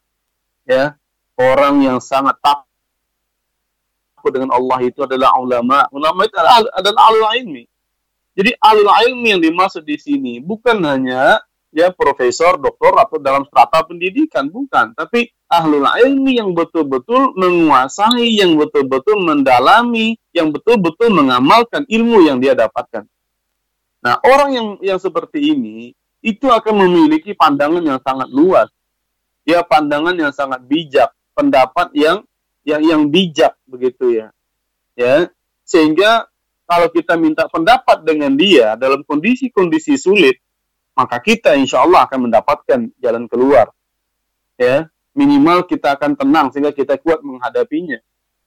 [0.68, 0.98] ya
[1.38, 2.66] orang yang sangat takut
[4.34, 5.86] dengan Allah itu adalah ulama.
[5.94, 7.71] Ulama itu adalah, adalah alul ilmi
[8.36, 11.40] jadi alul ilmi yang dimaksud di sini bukan hanya
[11.72, 18.60] ya profesor doktor atau dalam strata pendidikan bukan tapi ahlul ilmi yang betul-betul menguasai yang
[18.60, 23.08] betul-betul mendalami yang betul-betul mengamalkan ilmu yang dia dapatkan
[24.02, 25.94] Nah, orang yang yang seperti ini
[26.26, 28.70] itu akan memiliki pandangan yang sangat luas.
[29.46, 32.26] Ya, pandangan yang sangat bijak, pendapat yang
[32.66, 34.28] yang yang bijak begitu ya.
[34.98, 35.30] Ya,
[35.66, 36.30] sehingga
[36.72, 40.40] kalau kita minta pendapat dengan dia dalam kondisi-kondisi sulit,
[40.96, 43.76] maka kita insya Allah akan mendapatkan jalan keluar.
[44.56, 48.00] Ya, minimal kita akan tenang sehingga kita kuat menghadapinya.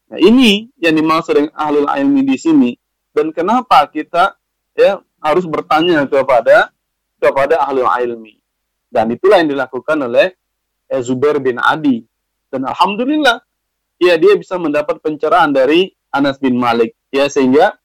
[0.08, 2.72] Nah, ini yang dimaksud dengan ahlul ilmi di sini.
[3.12, 4.40] Dan kenapa kita
[4.72, 6.72] ya harus bertanya kepada
[7.20, 8.40] kepada ahli ilmi.
[8.88, 10.32] Dan itulah yang dilakukan oleh
[11.04, 12.00] Zubair bin Adi.
[12.48, 13.36] Dan alhamdulillah
[14.00, 17.76] ya dia bisa mendapat pencerahan dari Anas bin Malik ya sehingga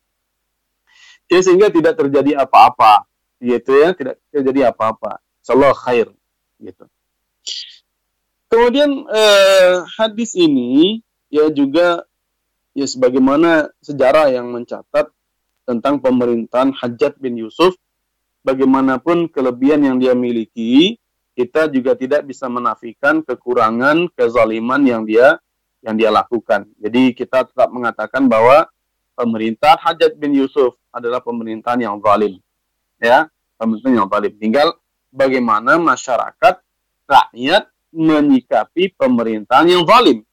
[1.29, 3.05] ya sehingga tidak terjadi apa-apa
[3.39, 6.11] gitu ya tidak terjadi apa-apa insyaallah khair
[6.59, 6.85] gitu
[8.51, 12.03] kemudian eh, hadis ini ya juga
[12.73, 15.13] ya sebagaimana sejarah yang mencatat
[15.69, 17.77] tentang pemerintahan Hajat bin Yusuf.
[18.41, 20.97] Bagaimanapun kelebihan yang dia miliki,
[21.37, 25.37] kita juga tidak bisa menafikan kekurangan, kezaliman yang dia
[25.85, 26.65] yang dia lakukan.
[26.81, 28.65] Jadi kita tetap mengatakan bahwa
[29.19, 32.39] pemerintah Hajat bin Yusuf adalah pemerintahan yang zalim.
[33.03, 33.27] Ya,
[33.59, 34.33] pemerintahan yang zalim.
[34.39, 34.67] Tinggal
[35.11, 36.63] bagaimana masyarakat
[37.03, 40.23] rakyat menyikapi pemerintahan yang zalim.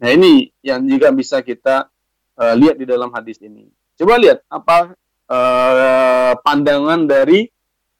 [0.00, 1.92] Nah, ini yang juga bisa kita
[2.40, 3.68] uh, lihat di dalam hadis ini.
[3.98, 4.94] Coba lihat apa
[5.28, 7.50] uh, pandangan dari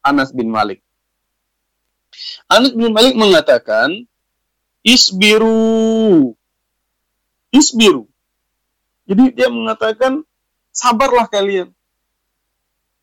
[0.01, 0.81] Anas bin Malik.
[2.49, 4.09] Anas bin Malik mengatakan,
[4.87, 6.33] isbiru,
[7.53, 8.09] isbiru.
[9.09, 10.21] Jadi dia mengatakan,
[10.69, 11.73] sabarlah kalian.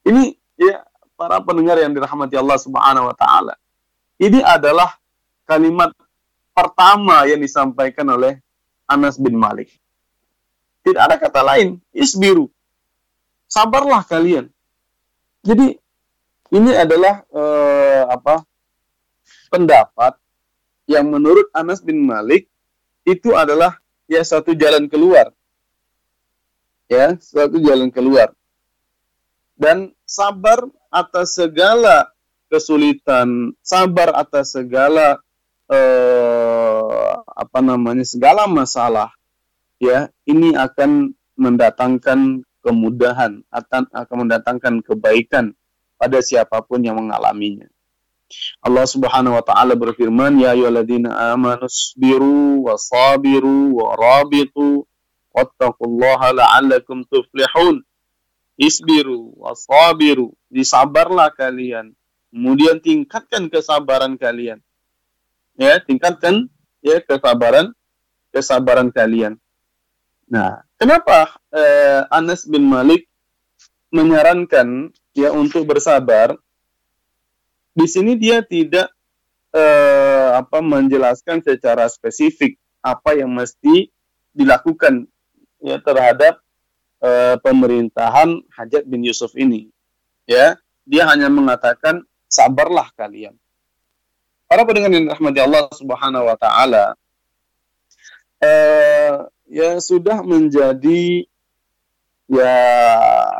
[0.06, 0.86] Ini ya
[1.18, 3.58] para pendengar yang dirahmati Allah Subhanahu wa taala.
[4.22, 4.96] Ini adalah
[5.50, 5.90] kalimat
[6.54, 8.38] pertama yang disampaikan oleh
[8.86, 9.74] Anas bin Malik.
[10.86, 12.54] Tidak ada kata lain, isbiru
[13.56, 14.50] sabarlah kalian.
[15.46, 15.78] Jadi
[16.52, 18.44] ini adalah eh, apa
[19.48, 20.18] pendapat
[20.90, 22.50] yang menurut Anas bin Malik
[23.06, 23.78] itu adalah
[24.10, 25.32] ya satu jalan keluar.
[26.86, 28.30] Ya, satu jalan keluar.
[29.58, 32.14] Dan sabar atas segala
[32.52, 35.18] kesulitan, sabar atas segala
[35.72, 39.10] eh, apa namanya segala masalah
[39.82, 45.58] ya ini akan mendatangkan kemudahan akan akan mendatangkan kebaikan
[46.00, 47.68] pada siapa pun yang mengalaminya.
[48.66, 54.90] Allah Subhanahu wa taala berfirman, "Ya ayyuhalladzina amanu sabiru wa sabiru wa rabitu
[55.36, 57.84] la'allakum tuflihun."
[58.56, 61.92] Isbiru wa sabiru, disabarlah kalian.
[62.32, 64.64] Kemudian tingkatkan kesabaran kalian.
[65.60, 66.48] Ya, tingkatkan
[66.80, 67.76] ya kesabaran
[68.32, 69.40] kesabaran kalian.
[70.28, 73.08] Nah, kenapa eh, Anas bin Malik
[73.92, 76.36] menyarankan ya untuk bersabar?
[77.76, 78.92] Di sini dia tidak
[79.56, 83.92] eh, apa menjelaskan secara spesifik apa yang mesti
[84.36, 85.08] dilakukan
[85.66, 86.38] ya terhadap
[87.02, 89.74] eh, pemerintahan Hajat bin Yusuf ini.
[90.30, 93.34] Ya, dia hanya mengatakan sabarlah kalian.
[94.46, 96.94] Para pendengar yang rahmati Allah Subhanahu wa taala,
[98.38, 101.26] eh, ya sudah menjadi
[102.30, 102.58] ya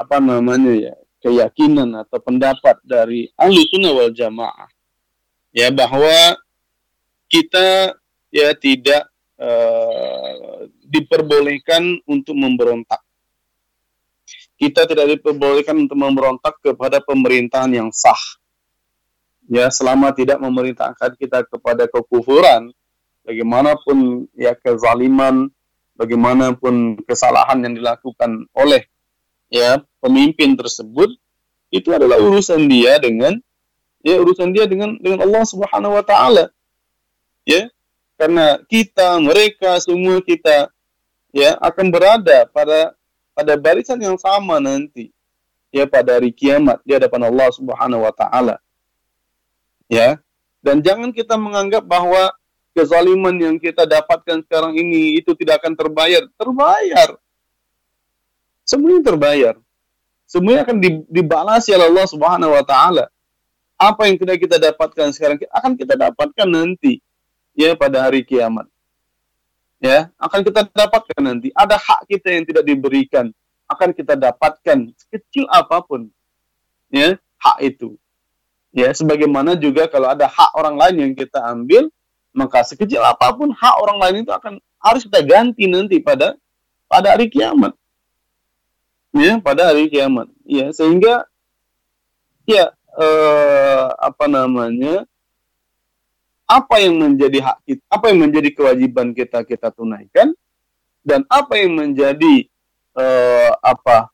[0.02, 0.94] apa namanya ya
[1.26, 4.70] keyakinan atau pendapat dari ahli sunnah wal jamaah
[5.50, 6.38] ya bahwa
[7.26, 7.98] kita
[8.30, 9.10] ya tidak
[9.42, 13.02] uh, diperbolehkan untuk memberontak
[14.56, 18.20] kita tidak diperbolehkan untuk memberontak kepada pemerintahan yang sah
[19.52, 22.72] ya selama tidak memerintahkan kita kepada kekufuran
[23.28, 25.52] bagaimanapun ya kezaliman
[25.96, 28.88] bagaimanapun kesalahan yang dilakukan oleh
[29.50, 31.14] ya pemimpin tersebut
[31.74, 33.36] itu adalah urusan dia dengan
[34.06, 36.54] ya urusan dia dengan dengan Allah Subhanahu wa taala.
[37.42, 37.68] Ya.
[38.16, 40.72] Karena kita, mereka, semua kita
[41.36, 42.96] ya akan berada pada
[43.36, 45.12] pada barisan yang sama nanti.
[45.76, 48.64] Ya pada hari kiamat di hadapan Allah Subhanahu wa taala.
[49.92, 50.24] Ya.
[50.64, 52.32] Dan jangan kita menganggap bahwa
[52.72, 56.24] kezaliman yang kita dapatkan sekarang ini itu tidak akan terbayar.
[56.40, 57.20] Terbayar.
[58.64, 59.54] Semuanya terbayar.
[60.26, 60.80] Semuanya akan
[61.12, 63.12] dibalasi oleh Allah Subhanahu wa taala.
[63.76, 67.04] Apa yang tidak kita dapatkan sekarang akan kita dapatkan nanti
[67.52, 68.72] ya pada hari kiamat.
[69.86, 71.54] Ya, akan kita dapatkan nanti.
[71.54, 73.30] Ada hak kita yang tidak diberikan,
[73.70, 76.10] akan kita dapatkan sekecil apa pun.
[76.90, 77.94] Ya, hak itu.
[78.74, 81.94] Ya, sebagaimana juga kalau ada hak orang lain yang kita ambil,
[82.36, 86.36] maka sekecil apa pun hak orang lain itu akan harus kita ganti nanti pada
[86.92, 87.72] pada hari kiamat
[89.16, 91.24] ya pada hari kiamat ya sehingga
[92.44, 95.08] ya eh, apa namanya
[96.46, 100.34] apa yang menjadi hak kita apa yang menjadi kewajiban kita kita tunaikan
[101.02, 102.46] dan apa yang menjadi
[102.98, 104.14] eh, apa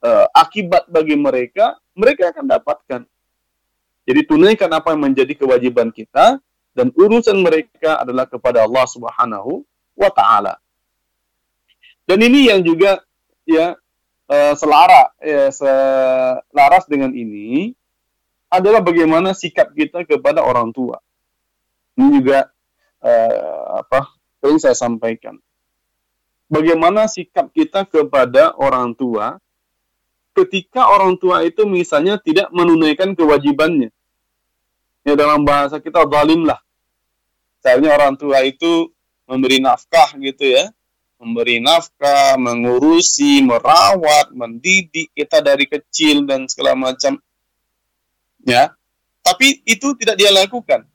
[0.00, 3.00] eh, akibat bagi mereka mereka akan dapatkan
[4.08, 6.40] jadi tunaikan apa yang menjadi kewajiban kita
[6.72, 10.56] dan urusan mereka adalah kepada Allah Subhanahu wa taala.
[12.08, 13.04] Dan ini yang juga
[13.44, 13.76] ya
[14.32, 17.76] uh, selara ya, selaras dengan ini
[18.48, 21.04] adalah bagaimana sikap kita kepada orang tua.
[21.98, 22.46] Ini juga
[23.02, 24.06] uh, apa
[24.38, 25.34] sering saya sampaikan.
[26.48, 29.36] Bagaimana sikap kita kepada orang tua
[30.38, 33.90] ketika orang tua itu misalnya tidak menunaikan kewajibannya.
[35.02, 36.62] Ya dalam bahasa kita zalim lah.
[37.58, 38.94] Seharusnya orang tua itu
[39.26, 40.70] memberi nafkah gitu ya,
[41.18, 47.18] memberi nafkah, mengurusi, merawat, mendidik kita dari kecil dan segala macam.
[48.46, 48.72] Ya.
[49.26, 50.86] Tapi itu tidak dia lakukan.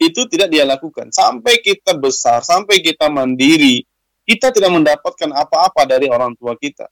[0.00, 1.12] Itu tidak dia lakukan.
[1.12, 3.84] Sampai kita besar, sampai kita mandiri,
[4.24, 6.88] kita tidak mendapatkan apa-apa dari orang tua kita.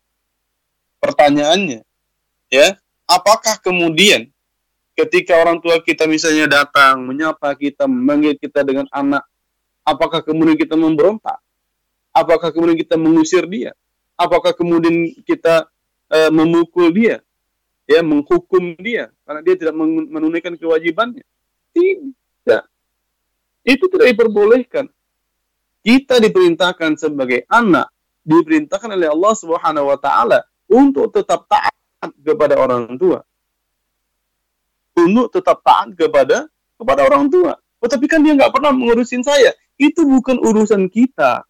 [1.01, 1.81] Pertanyaannya,
[2.53, 2.77] ya,
[3.09, 4.29] apakah kemudian
[4.93, 9.25] ketika orang tua kita misalnya datang menyapa kita, memanggil kita dengan anak,
[9.87, 11.41] apakah kemudian kita memberontak?
[12.13, 13.73] Apakah kemudian kita mengusir dia?
[14.19, 15.71] Apakah kemudian kita
[16.11, 17.23] uh, memukul dia?
[17.89, 19.75] Ya, menghukum dia karena dia tidak
[20.13, 21.25] menunaikan kewajibannya?
[21.73, 22.63] Tidak.
[23.69, 24.89] Itu tidak diperbolehkan.
[25.85, 27.93] Kita diperintahkan sebagai anak,
[28.25, 30.41] diperintahkan oleh Allah Subhanahu wa taala
[30.73, 31.77] untuk tetap taat
[32.25, 33.21] kepada orang tua
[34.99, 37.55] untuk tetap taat kepada kepada orang tua.
[37.79, 39.55] Oh, tapi kan dia nggak pernah mengurusin saya.
[39.79, 41.47] Itu bukan urusan kita.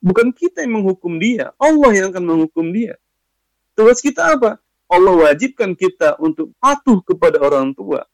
[0.00, 1.52] Bukan kita yang menghukum dia.
[1.60, 2.96] Allah yang akan menghukum dia.
[3.76, 4.56] Tugas kita apa?
[4.88, 8.08] Allah wajibkan kita untuk patuh kepada orang tua.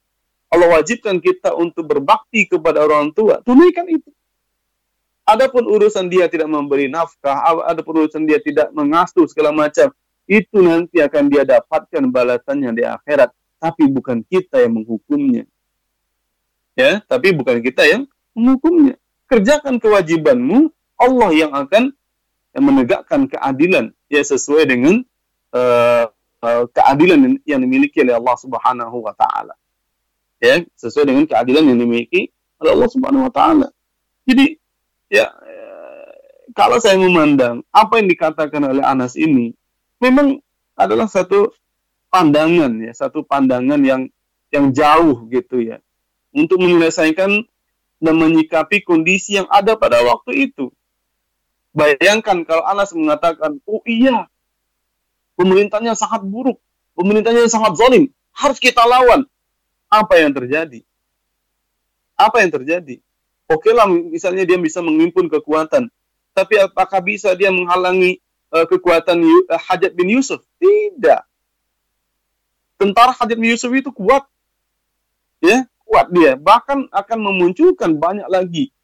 [0.52, 3.42] Allah wajibkan kita untuk berbakti kepada orang tua.
[3.42, 4.11] Tunaikan itu.
[5.26, 9.90] Adapun urusan dia tidak memberi nafkah, ada urusan dia tidak mengasuh segala macam,
[10.30, 15.44] itu nanti akan dia dapatkan balasannya di akhirat tapi bukan kita yang menghukumnya.
[16.76, 18.05] Ya, tapi bukan kita yang
[18.36, 19.01] menghukumnya.
[19.26, 20.70] Kerjakan kewajibanmu,
[21.01, 21.90] Allah yang akan
[22.57, 25.03] menegakkan keadilan ya sesuai dengan
[25.53, 26.07] uh,
[26.40, 29.57] uh, keadilan yang dimiliki oleh Allah Subhanahu wa taala.
[30.37, 32.28] Ya, sesuai dengan keadilan yang dimiliki
[32.61, 33.68] oleh Allah Subhanahu wa taala.
[34.28, 34.61] Jadi
[35.09, 36.12] ya uh,
[36.53, 39.57] kalau saya memandang apa yang dikatakan oleh Anas ini
[39.97, 40.37] memang
[40.76, 41.57] adalah satu
[42.12, 44.12] pandangan ya, satu pandangan yang
[44.53, 45.80] yang jauh gitu ya.
[46.37, 47.49] Untuk menyelesaikan
[47.97, 50.68] dan menyikapi kondisi yang ada pada waktu itu.
[51.76, 54.28] Bayangkan kalau Anas mengatakan, oh iya,
[55.37, 56.61] pemerintahnya sangat buruk,
[56.97, 59.28] pemerintahnya sangat zalim, harus kita lawan.
[59.87, 60.82] Apa yang terjadi?
[62.16, 62.99] Apa yang terjadi?
[63.47, 65.87] Oke lah, misalnya dia bisa mengimpun kekuatan,
[66.34, 68.18] tapi apakah bisa dia menghalangi
[68.51, 70.43] uh, kekuatan uh, Hajat bin Yusuf?
[70.59, 71.22] Tidak.
[72.76, 74.26] Tentara Hajat bin Yusuf itu kuat,
[75.39, 78.74] ya kuat dia, bahkan akan memunculkan banyak lagi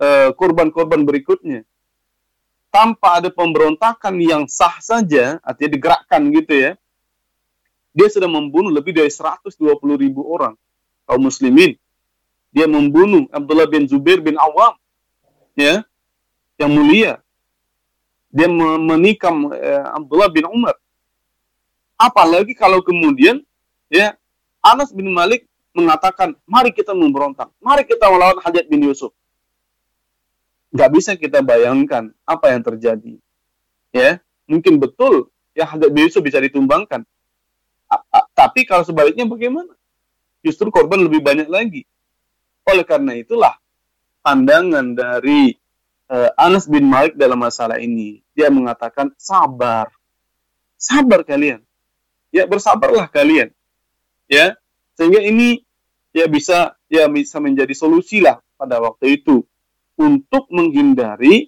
[0.00, 1.68] eh, korban-korban uh, berikutnya
[2.76, 6.72] tanpa ada pemberontakan yang sah saja, artinya digerakkan gitu ya,
[7.96, 9.56] dia sudah membunuh lebih dari 120
[9.96, 10.52] ribu orang
[11.08, 11.80] kaum muslimin.
[12.52, 14.76] Dia membunuh Abdullah bin Zubair bin Awam,
[15.56, 15.80] ya,
[16.60, 17.20] yang mulia.
[18.28, 20.76] Dia menikam eh, Abdullah bin Umar.
[21.96, 23.40] Apalagi kalau kemudian,
[23.88, 24.12] ya,
[24.60, 29.16] Anas bin Malik mengatakan, mari kita memberontak, mari kita melawan Hajat bin Yusuf
[30.76, 33.14] nggak bisa kita bayangkan apa yang terjadi.
[33.96, 37.08] Ya, mungkin betul ya Hadrat bin Yusuf bisa ditumbangkan.
[38.36, 39.72] Tapi kalau sebaliknya bagaimana?
[40.44, 41.82] Justru korban lebih banyak lagi.
[42.66, 43.54] Oleh karena itulah
[44.20, 45.54] pandangan dari
[46.10, 48.20] uh, Anas bin Malik dalam masalah ini.
[48.34, 49.88] Dia mengatakan sabar.
[50.76, 51.62] Sabar kalian.
[52.34, 53.54] Ya bersabarlah kalian.
[54.26, 54.58] Ya,
[54.98, 55.62] sehingga ini
[56.10, 59.46] ya bisa ya bisa menjadi solusi lah pada waktu itu
[59.94, 61.46] untuk menghindari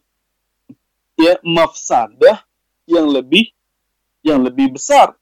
[1.19, 2.47] ya mafsadah
[2.87, 3.51] yang lebih
[4.23, 5.18] yang lebih besar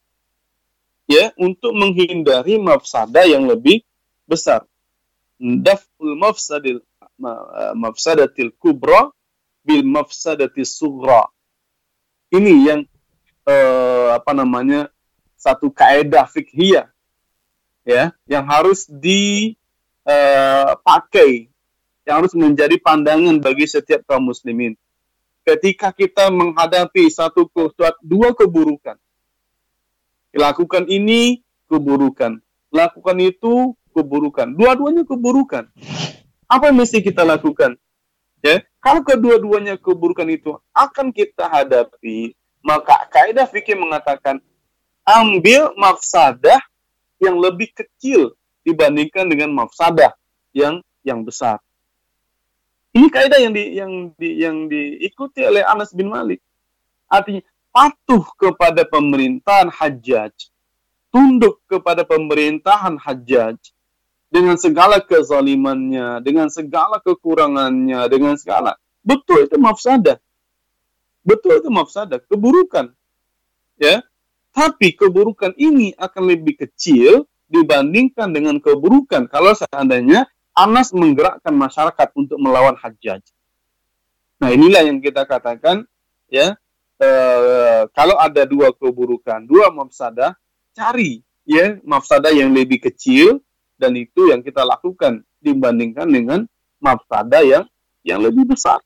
[1.06, 3.82] ya untuk menghindari mafsadah yang lebih
[4.26, 4.66] besar
[5.38, 6.82] daful mafsadil
[7.74, 9.10] mafsadatil kubra
[9.62, 11.30] bil mafsadatis sughra
[12.34, 12.80] ini yang
[13.46, 14.90] eh, apa namanya
[15.38, 16.90] satu kaidah fikhiyah
[17.86, 20.10] ya yang harus dipakai
[21.46, 21.54] eh,
[22.06, 24.78] yang harus menjadi pandangan bagi setiap kaum muslimin.
[25.42, 27.46] Ketika kita menghadapi satu
[28.02, 28.98] dua keburukan,
[30.34, 32.40] lakukan ini keburukan,
[32.72, 35.70] lakukan itu keburukan, dua-duanya keburukan.
[36.46, 37.74] Apa yang mesti kita lakukan?
[38.44, 44.38] Ya, kalau kedua-duanya keburukan itu akan kita hadapi, maka kaidah fikih mengatakan
[45.02, 46.62] ambil mafsadah
[47.18, 50.14] yang lebih kecil dibandingkan dengan mafsadah
[50.54, 51.62] yang yang besar.
[52.96, 56.40] Ini kaidah yang di, yang di, yang diikuti oleh Anas bin Malik.
[57.06, 57.44] Artinya
[57.76, 60.32] patuh kepada pemerintahan Hajjaj,
[61.12, 63.60] tunduk kepada pemerintahan Hajjaj
[64.32, 70.16] dengan segala kezalimannya, dengan segala kekurangannya, dengan segala betul itu mafsadah.
[71.20, 72.96] Betul itu mafsadah, keburukan.
[73.76, 74.00] Ya.
[74.56, 80.24] Tapi keburukan ini akan lebih kecil dibandingkan dengan keburukan kalau seandainya
[80.56, 83.20] Anas menggerakkan masyarakat untuk melawan Hajjaj.
[84.40, 85.84] Nah inilah yang kita katakan
[86.32, 86.56] ya
[86.96, 87.10] e,
[87.92, 90.34] kalau ada dua keburukan, dua mafsadah,
[90.76, 93.40] cari ya mafsadah yang lebih kecil
[93.78, 96.40] dan itu yang kita lakukan dibandingkan dengan
[96.82, 97.64] mafsadah yang
[98.02, 98.80] yang lebih besar.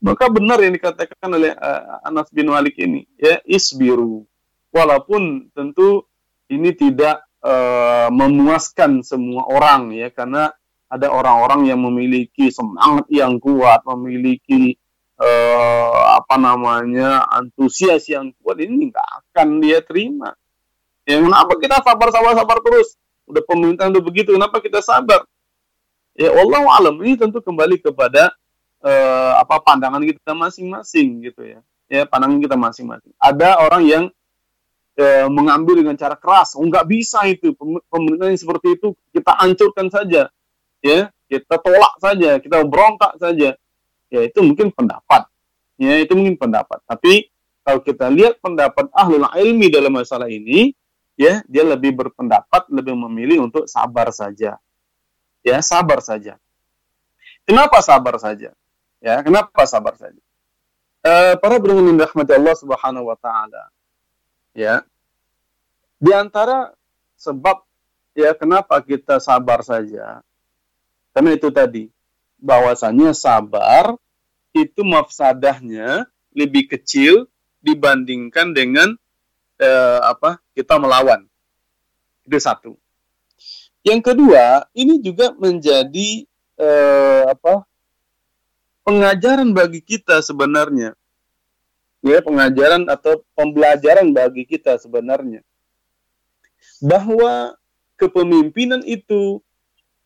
[0.00, 4.28] Maka benar yang dikatakan oleh uh, Anas bin Malik ini ya isbiru
[4.68, 6.04] walaupun tentu
[6.52, 10.52] ini tidak uh, memuaskan semua orang ya karena
[10.86, 14.78] ada orang-orang yang memiliki semangat yang kuat, memiliki
[15.20, 20.32] uh, apa namanya antusias yang kuat ini nggak akan dia terima.
[21.06, 22.96] Ya kenapa kita sabar sabar sabar terus?
[23.26, 25.26] Udah pemerintah udah begitu, kenapa kita sabar?
[26.16, 28.32] Ya Allah alam ini tentu kembali kepada
[28.80, 31.60] uh, apa pandangan kita masing-masing gitu ya.
[31.86, 33.12] Ya pandangan kita masing-masing.
[33.20, 34.04] Ada orang yang
[34.96, 36.56] eh, mengambil dengan cara keras.
[36.56, 37.52] Oh, nggak bisa itu
[37.92, 40.32] pemerintah yang seperti itu kita hancurkan saja,
[40.80, 43.54] ya kita tolak saja, kita berontak saja.
[44.06, 45.26] Ya itu mungkin pendapat,
[45.76, 46.78] ya itu mungkin pendapat.
[46.86, 47.26] Tapi
[47.66, 50.70] kalau kita lihat pendapat ahlul ilmi dalam masalah ini,
[51.18, 54.58] ya dia lebih berpendapat, lebih memilih untuk sabar saja,
[55.42, 56.38] ya sabar saja.
[57.46, 58.50] Kenapa sabar saja?
[58.98, 60.18] Ya, kenapa sabar saja?
[61.06, 63.70] Uh, para yang dirahmati Allah Subhanahu wa taala
[64.56, 64.82] ya
[66.02, 66.72] di antara
[67.14, 67.62] sebab
[68.16, 70.24] ya kenapa kita sabar saja
[71.14, 71.86] karena itu tadi
[72.40, 73.96] bahwasanya sabar
[74.52, 77.28] itu mafsadahnya lebih kecil
[77.60, 78.96] dibandingkan dengan
[79.60, 81.24] eh, apa kita melawan.
[82.24, 82.72] Itu satu.
[83.86, 86.26] Yang kedua ini juga menjadi
[86.58, 87.64] eh, apa
[88.86, 90.94] pengajaran bagi kita sebenarnya.
[92.04, 95.42] Ya pengajaran atau pembelajaran bagi kita sebenarnya.
[96.78, 97.56] Bahwa
[97.96, 99.40] kepemimpinan itu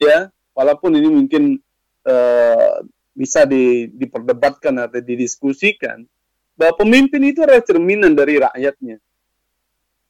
[0.01, 1.61] ya walaupun ini mungkin
[2.07, 2.85] uh,
[3.17, 6.07] bisa di, diperdebatkan atau didiskusikan
[6.57, 8.97] bahwa pemimpin itu adalah cerminan dari rakyatnya.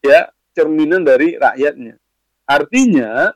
[0.02, 1.94] Ya, cerminan dari rakyatnya.
[2.46, 3.30] Artinya,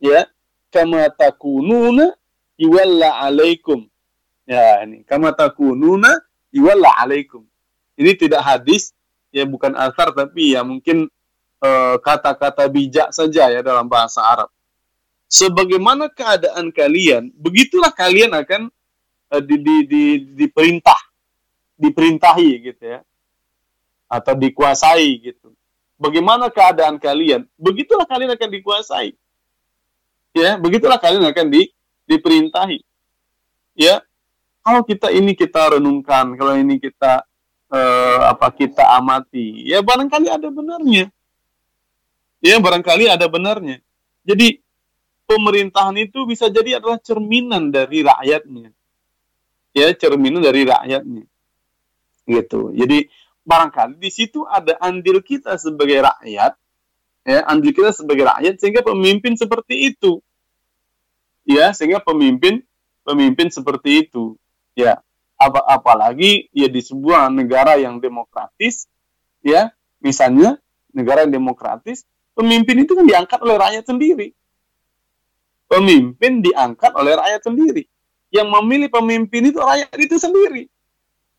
[0.00, 0.24] ya,
[0.72, 2.16] kama takununa
[2.56, 3.84] iwalla alaikum.
[4.48, 7.44] Ya, ini kama takununa iwalla alaikum.
[7.94, 8.96] Ini tidak hadis,
[9.34, 11.06] ya bukan asar tapi ya mungkin
[11.62, 14.50] eh, kata-kata uh, bijak saja ya dalam bahasa Arab.
[15.34, 18.70] Sebagaimana keadaan kalian, begitulah kalian akan
[19.34, 21.10] uh, di, di, di, diperintah,
[21.74, 23.02] diperintahi gitu ya,
[24.06, 25.50] atau dikuasai gitu.
[25.98, 29.10] Bagaimana keadaan kalian, begitulah kalian akan dikuasai.
[30.38, 31.66] Ya, begitulah kalian akan di,
[32.06, 32.78] diperintahi.
[33.74, 34.06] Ya,
[34.62, 37.26] kalau kita ini kita renungkan, kalau ini kita
[37.74, 41.10] uh, apa kita amati, ya barangkali ada benarnya.
[42.38, 43.82] Ya, barangkali ada benarnya.
[44.22, 44.63] Jadi
[45.24, 48.70] pemerintahan itu bisa jadi adalah cerminan dari rakyatnya.
[49.74, 51.24] Ya cerminan dari rakyatnya.
[52.24, 52.60] Gitu.
[52.76, 52.98] Jadi
[53.44, 56.56] barangkali di situ ada andil kita sebagai rakyat
[57.24, 60.20] ya andil kita sebagai rakyat sehingga pemimpin seperti itu.
[61.44, 62.64] Ya sehingga pemimpin
[63.04, 64.36] pemimpin seperti itu.
[64.76, 65.04] Ya
[65.34, 68.86] apa apalagi ya di sebuah negara yang demokratis
[69.42, 70.62] ya misalnya
[70.94, 72.06] negara yang demokratis
[72.38, 74.32] pemimpin itu kan diangkat oleh rakyat sendiri
[75.68, 77.84] pemimpin diangkat oleh rakyat sendiri
[78.34, 80.66] yang memilih pemimpin itu rakyat itu sendiri.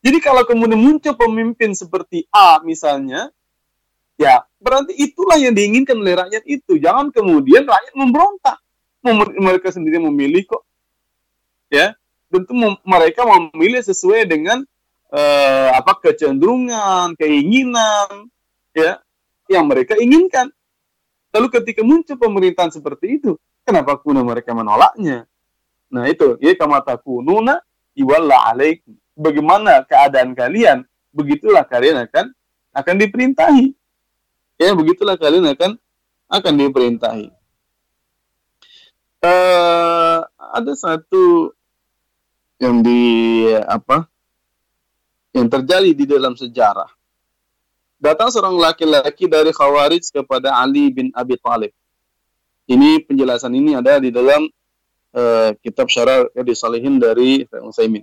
[0.05, 3.33] Jadi kalau kemudian muncul pemimpin seperti A misalnya,
[4.15, 6.77] ya berarti itulah yang diinginkan oleh rakyat itu.
[6.77, 8.57] Jangan kemudian rakyat memberontak.
[9.41, 10.63] Mereka sendiri memilih kok.
[11.73, 11.97] Ya,
[12.29, 12.53] tentu
[12.85, 14.61] mereka memilih sesuai dengan
[15.09, 18.29] uh, apa kecenderungan, keinginan,
[18.71, 19.01] ya,
[19.49, 20.53] yang mereka inginkan.
[21.33, 23.35] Lalu ketika muncul pemerintahan seperti itu,
[23.65, 25.25] kenapa kemudian mereka menolaknya?
[25.89, 27.59] Nah itu, ya kama takununa
[27.97, 28.93] iwalla alaikum.
[29.17, 32.31] Bagaimana keadaan kalian, begitulah kalian akan
[32.75, 33.73] akan diperintahi.
[34.55, 35.75] Ya, begitulah kalian akan
[36.31, 37.27] akan diperintahi.
[39.25, 40.21] Uh,
[40.53, 41.55] ada satu
[42.61, 43.01] yang di
[43.65, 44.05] apa
[45.35, 46.87] yang terjadi di dalam sejarah.
[47.99, 51.73] Datang seorang laki-laki dari Khawarij kepada Ali bin Abi Thalib.
[52.65, 54.49] Ini penjelasan ini ada di dalam
[55.13, 58.01] uh, kitab syarah yang disalihin dari Utsaimin.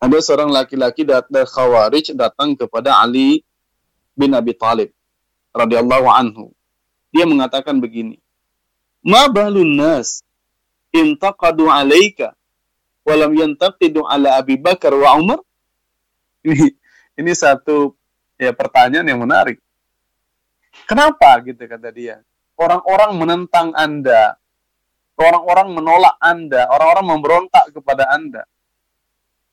[0.00, 3.44] Ada seorang laki-laki datang Khawarij datang kepada Ali
[4.16, 4.92] bin Abi Talib
[5.52, 6.52] radhiyallahu anhu.
[7.12, 8.20] Dia mengatakan begini,
[9.00, 10.20] "Ma balun nas
[10.92, 12.36] intaqadu 'alaika
[13.04, 15.40] wa lam yantaqidu 'ala Abi Bakar wa Umar?"
[16.44, 16.76] Ini
[17.16, 17.96] ini satu
[18.36, 19.60] ya pertanyaan yang menarik.
[20.84, 22.20] Kenapa gitu kata dia?
[22.56, 24.40] Orang-orang menentang Anda,
[25.20, 28.48] orang-orang menolak Anda, orang-orang memberontak kepada Anda.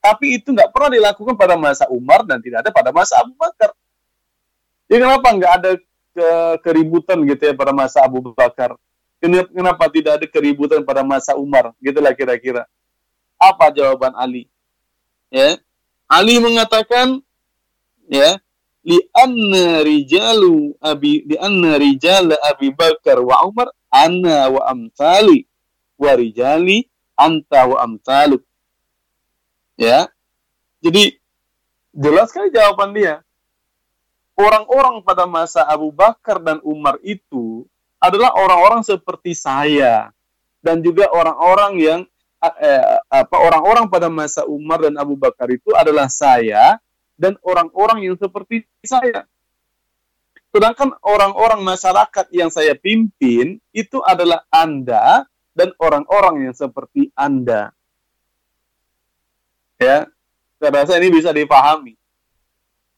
[0.04, 3.72] Tapi itu nggak pernah dilakukan pada masa Umar dan tidak ada pada masa Abu Bakar.
[4.92, 5.72] Jadi kenapa nggak ada
[6.14, 6.30] ke
[6.60, 8.76] keributan gitu ya pada masa Abu Bakar?
[9.24, 11.72] Kenapa tidak ada keributan pada masa Umar?
[11.80, 12.68] Gitulah kira-kira.
[13.40, 14.52] Apa jawaban Ali?
[15.32, 15.56] Ya,
[16.12, 17.24] Ali mengatakan,
[18.12, 18.38] ya,
[18.84, 25.48] li anna rijalu abi li anna rijal Abi Bakar wa Umar anna wa amsali
[25.96, 28.44] warijali anta wa amsaluk.
[29.80, 30.12] Ya.
[30.84, 31.16] Jadi
[31.96, 33.24] jelas sekali jawaban dia.
[34.34, 37.70] Orang-orang pada masa Abu Bakar dan Umar itu
[38.02, 40.12] adalah orang-orang seperti saya
[40.60, 42.00] dan juga orang-orang yang
[42.42, 46.82] eh, apa orang-orang pada masa Umar dan Abu Bakar itu adalah saya
[47.18, 49.26] dan orang-orang yang seperti saya.
[50.54, 55.26] Sedangkan orang-orang masyarakat yang saya pimpin itu adalah Anda
[55.58, 57.74] dan orang-orang yang seperti Anda.
[59.82, 60.06] Ya,
[60.62, 61.98] saya rasa ini bisa dipahami.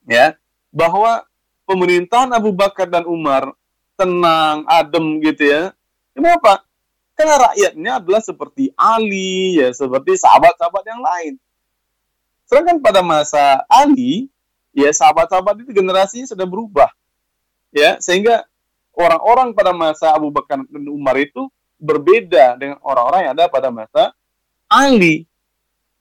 [0.05, 0.35] Ya,
[0.69, 1.23] bahwa
[1.63, 3.55] pemerintahan Abu Bakar dan Umar
[3.95, 5.63] tenang, adem gitu ya.
[6.11, 6.63] Kenapa?
[7.15, 11.33] Karena rakyatnya adalah seperti Ali, ya seperti sahabat-sahabat yang lain.
[12.45, 14.29] Sedangkan pada masa Ali,
[14.71, 16.89] ya sahabat-sahabat itu generasinya sudah berubah.
[17.75, 18.47] Ya, sehingga
[18.95, 24.15] orang-orang pada masa Abu Bakar dan Umar itu berbeda dengan orang-orang yang ada pada masa
[24.71, 25.27] Ali.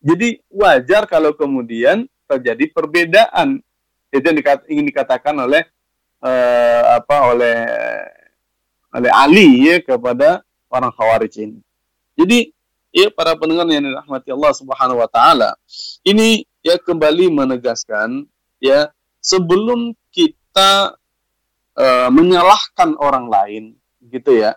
[0.05, 3.65] Jadi wajar kalau kemudian terjadi perbedaan.
[4.15, 5.67] Itu yang dikat, ingin dikatakan oleh
[6.23, 7.59] uh, apa oleh
[8.95, 11.59] oleh Ali ya kepada orang Khawarij ini.
[12.15, 12.55] Jadi
[12.95, 15.59] ya para pendengar yang dirahmati Allah Subhanahu wa taala,
[16.07, 18.31] ini ya kembali menegaskan
[18.63, 20.95] ya sebelum kita
[21.75, 23.65] uh, menyalahkan orang lain
[24.07, 24.55] gitu ya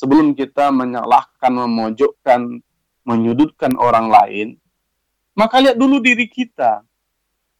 [0.00, 2.40] sebelum kita menyalahkan, memojokkan,
[3.04, 4.48] menyudutkan orang lain,
[5.36, 6.80] maka lihat dulu diri kita.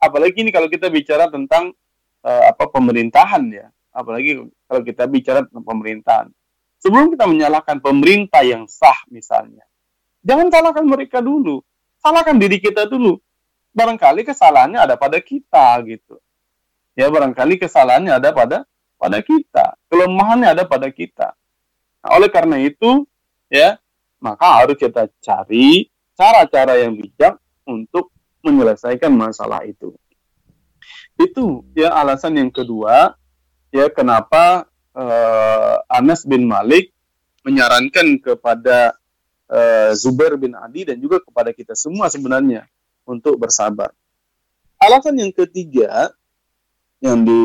[0.01, 1.77] Apalagi ini kalau kita bicara tentang
[2.25, 6.33] uh, apa pemerintahan ya, apalagi kalau kita bicara tentang pemerintahan.
[6.81, 9.69] Sebelum kita menyalahkan pemerintah yang sah misalnya,
[10.25, 11.65] jangan salahkan mereka dulu,
[12.01, 13.21] salahkan diri kita dulu.
[13.71, 16.19] Barangkali kesalahannya ada pada kita gitu.
[16.99, 18.67] Ya barangkali kesalahannya ada pada
[18.99, 21.33] pada kita, kelemahannya ada pada kita.
[22.03, 23.07] Nah, oleh karena itu,
[23.49, 23.79] ya
[24.21, 28.13] maka harus kita cari cara-cara yang bijak untuk
[28.45, 29.97] menyelesaikan masalah itu.
[31.17, 33.17] Itu ya alasan yang kedua
[33.73, 36.93] ya kenapa uh, Anas bin Malik
[37.45, 39.00] menyarankan kepada
[39.51, 42.71] uh, Zubair bin Adi dan juga kepada kita semua sebenarnya
[43.03, 43.91] untuk bersabar.
[44.81, 46.15] Alasan yang ketiga
[47.03, 47.43] yang di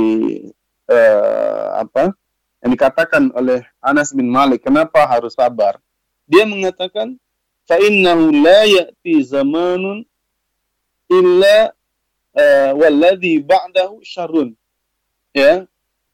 [0.87, 2.13] uh, apa
[2.61, 5.79] yang dikatakan oleh Anas bin Malik kenapa harus sabar
[6.25, 7.15] dia mengatakan
[7.69, 10.03] fa'innahu la ya'ti zamanun
[11.09, 11.71] illa
[12.35, 14.53] uh, walladhi ba'dahu syarrun
[15.31, 15.63] ya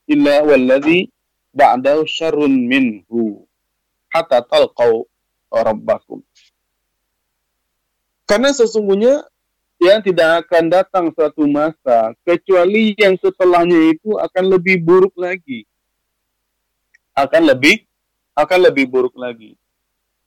[0.08, 1.10] illa walladhi
[1.56, 3.48] ba'dahu syarrun minhu
[4.12, 5.08] hatta talqau
[5.52, 6.24] rabbakum
[8.32, 9.28] karena sesungguhnya
[9.82, 15.68] yang tidak akan datang suatu masa kecuali yang setelahnya itu akan lebih buruk lagi.
[17.12, 17.84] Akan lebih
[18.32, 19.60] akan lebih buruk lagi.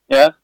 [0.04, 0.36] Ya.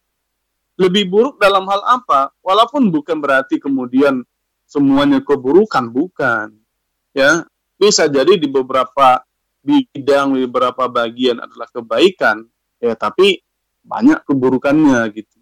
[0.80, 2.32] Lebih buruk dalam hal apa?
[2.40, 4.24] Walaupun bukan berarti kemudian
[4.64, 6.56] semuanya keburukan bukan.
[7.12, 7.44] Ya.
[7.76, 9.20] Bisa jadi di beberapa
[9.60, 12.48] bidang di beberapa bagian adalah kebaikan.
[12.80, 13.44] Ya tapi
[13.84, 15.38] banyak keburukannya gitu.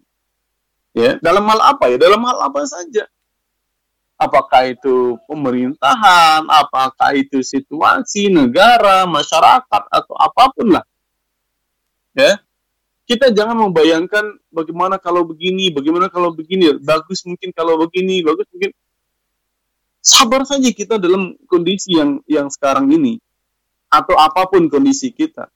[0.95, 1.97] Ya dalam hal apa ya?
[2.01, 3.05] Dalam hal apa saja.
[4.19, 10.85] Apakah itu pemerintahan apakah itu situasi negara masyarakat atau apa pun lah.
[12.11, 12.43] Ya
[13.09, 18.69] kita jangan membayangkan bagaimana kalau begini, bagaimana kalau begini, bagus mungkin kalau begini, bagus mungkin.
[19.97, 23.17] Sabar saja kita dalam kondisi yang yang sekarang ini.
[23.89, 25.49] Atau apa pun kondisi kita.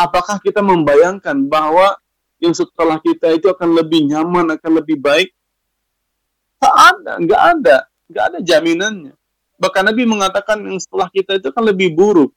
[0.00, 2.00] Apakah kita membayangkan bahwa
[2.40, 5.28] yang setelah kita itu akan lebih nyaman, akan lebih baik?
[6.56, 7.76] Tak ada, nggak ada,
[8.08, 9.12] nggak ada jaminannya.
[9.60, 12.32] Bahkan Nabi mengatakan yang setelah kita itu akan lebih buruk.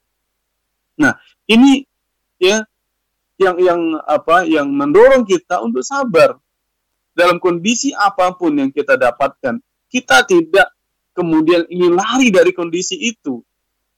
[0.99, 1.15] Nah,
[1.47, 1.87] ini
[2.35, 2.67] ya
[3.39, 6.37] yang yang apa yang mendorong kita untuk sabar
[7.15, 10.67] dalam kondisi apa pun yang kita dapatkan kita tidak
[11.13, 13.41] kemudian ingin lari dari kondisi itu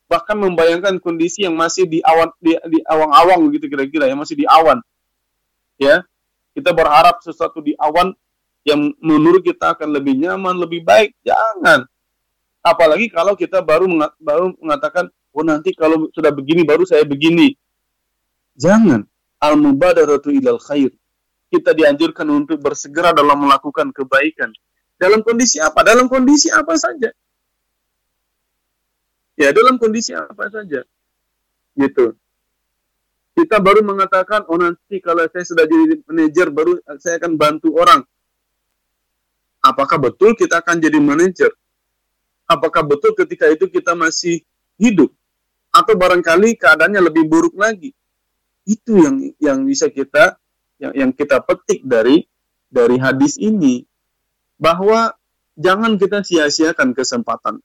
[0.06, 4.46] bahkan membayangkan kondisi yang masih di awan di, di awang-awang begitu kira-kira yang masih di
[4.46, 4.80] awan
[5.82, 6.06] ya
[6.54, 8.14] kita berharap sesuatu di awan
[8.66, 11.86] yang menurut kita akan lebih nyaman lebih baik jangan
[12.62, 13.90] apalagi kalau kita baru
[14.22, 17.58] baru mengatakan oh nanti kalau sudah begini baru saya begini
[18.56, 19.06] jangan
[19.46, 20.92] al-mubadaratu ilal khair.
[21.52, 24.50] Kita dianjurkan untuk bersegera dalam melakukan kebaikan.
[24.98, 25.86] Dalam kondisi apa?
[25.86, 27.14] Dalam kondisi apa saja.
[29.36, 30.88] Ya, dalam kondisi apa saja.
[31.76, 32.16] Gitu.
[33.36, 38.08] Kita baru mengatakan, oh nanti kalau saya sudah jadi manajer, baru saya akan bantu orang.
[39.60, 41.52] Apakah betul kita akan jadi manajer?
[42.48, 44.40] Apakah betul ketika itu kita masih
[44.80, 45.12] hidup?
[45.76, 47.92] Atau barangkali keadaannya lebih buruk lagi?
[48.64, 50.40] Itu yang yang bisa kita
[50.80, 52.24] yang yang kita petik dari
[52.72, 53.84] dari hadis ini
[54.56, 55.12] bahwa
[55.60, 57.60] jangan kita sia-siakan kesempatan.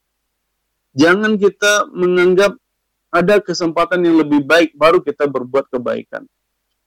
[0.91, 2.55] Jangan kita menganggap
[3.11, 6.27] ada kesempatan yang lebih baik baru kita berbuat kebaikan.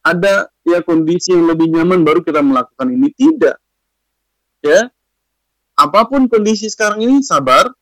[0.04, 3.56] Ada ya kondisi yang lebih nyaman baru kita melakukan ini tidak.
[4.60, 4.92] Ya.
[5.74, 7.72] Apa pun kondisi sekarang ini sabar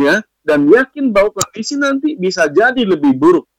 [0.00, 3.50] ya dan yakin bahwa kondisi nanti bisa jadi lebih buruk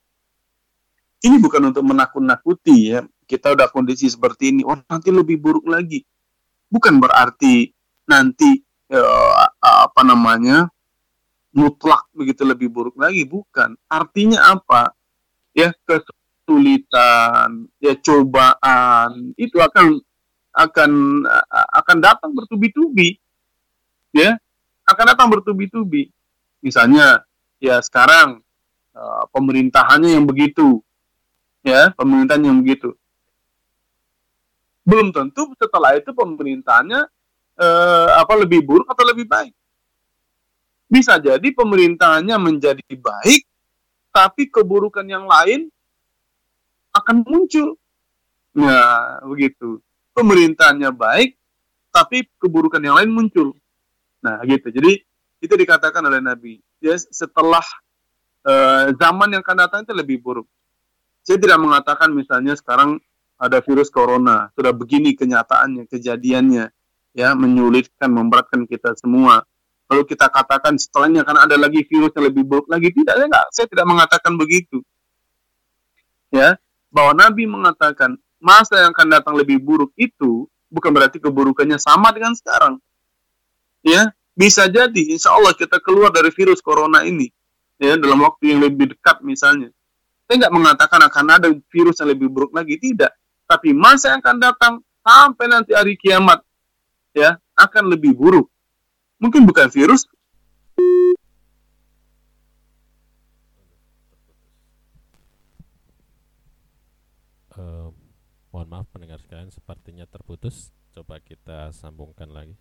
[1.21, 3.05] ini bukan untuk menakut-nakuti ya.
[3.29, 6.03] Kita udah kondisi seperti ini, oh nanti lebih buruk lagi.
[6.67, 7.71] Bukan berarti
[8.09, 8.59] nanti
[8.91, 9.31] uh,
[9.61, 10.67] apa namanya
[11.51, 13.75] mutlak begitu lebih buruk lagi, bukan.
[13.91, 14.95] Artinya apa?
[15.51, 19.99] Ya kesulitan, ya cobaan itu akan
[20.51, 20.91] akan
[21.51, 23.19] akan datang bertubi-tubi.
[24.11, 24.39] Ya,
[24.87, 26.11] akan datang bertubi-tubi.
[26.63, 27.23] Misalnya
[27.59, 28.43] ya sekarang
[28.95, 30.83] uh, pemerintahannya yang begitu
[31.61, 32.97] ya pemerintahan yang begitu
[34.81, 37.05] belum tentu setelah itu pemerintahannya
[37.61, 39.53] eh, apa lebih buruk atau lebih baik
[40.91, 43.47] bisa jadi pemerintahannya menjadi baik
[44.11, 45.71] tapi keburukan yang lain
[46.91, 47.79] akan muncul.
[48.51, 49.79] Nah begitu.
[50.11, 51.39] Pemerintahannya baik
[51.95, 53.55] tapi keburukan yang lain muncul.
[54.19, 54.67] Nah gitu.
[54.67, 54.99] Jadi
[55.39, 56.59] itu dikatakan oleh Nabi.
[56.83, 57.63] Ya setelah
[58.43, 60.47] uh, zaman yang akan datang itu lebih buruk.
[61.23, 62.99] Saya tidak mengatakan misalnya sekarang
[63.41, 66.69] ada virus corona, sudah begini kenyataannya, kejadiannya,
[67.17, 69.41] ya menyulitkan, memberatkan kita semua.
[69.91, 73.45] Lalu kita katakan setelahnya akan ada lagi virus yang lebih buruk lagi, tidak, saya, enggak,
[73.51, 74.79] saya tidak mengatakan begitu.
[76.31, 76.55] Ya,
[76.87, 82.31] bahwa Nabi mengatakan masa yang akan datang lebih buruk itu bukan berarti keburukannya sama dengan
[82.31, 82.79] sekarang.
[83.83, 87.27] Ya, bisa jadi insya Allah kita keluar dari virus corona ini
[87.75, 89.75] ya dalam waktu yang lebih dekat misalnya.
[90.23, 93.11] Saya nggak mengatakan akan ada virus yang lebih buruk lagi, tidak.
[93.43, 94.73] Tapi masa yang akan datang
[95.03, 96.39] sampai nanti hari kiamat
[97.11, 98.47] ya akan lebih buruk.
[99.21, 100.09] Mungkin bukan virus.
[107.53, 107.93] Uh,
[108.49, 110.73] mohon maaf pendengar sekalian, sepertinya terputus.
[110.89, 112.57] Coba kita sambungkan lagi.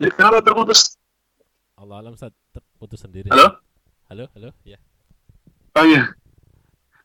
[0.00, 0.96] Jadi kenapa terputus?
[1.76, 3.28] Allah alam saat terputus sendiri.
[3.28, 3.60] Halo?
[4.08, 4.80] Halo, halo, ya.
[5.76, 6.08] Oh iya.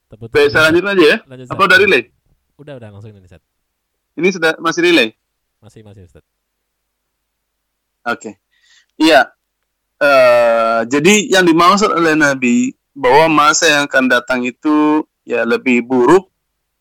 [0.08, 0.32] Terputus.
[0.32, 1.18] Baik, saya lanjut aja ya.
[1.28, 2.17] Lanjut, Apa udah relay?
[2.58, 3.42] Udah, udah langsung ini, Sat.
[4.18, 5.14] Ini sudah masih relay?
[5.62, 6.26] Masih, masih, Ustaz.
[8.04, 8.18] Oke.
[8.18, 8.34] Okay.
[8.98, 9.30] Iya.
[9.98, 16.30] Uh, jadi yang dimaksud oleh Nabi bahwa masa yang akan datang itu ya lebih buruk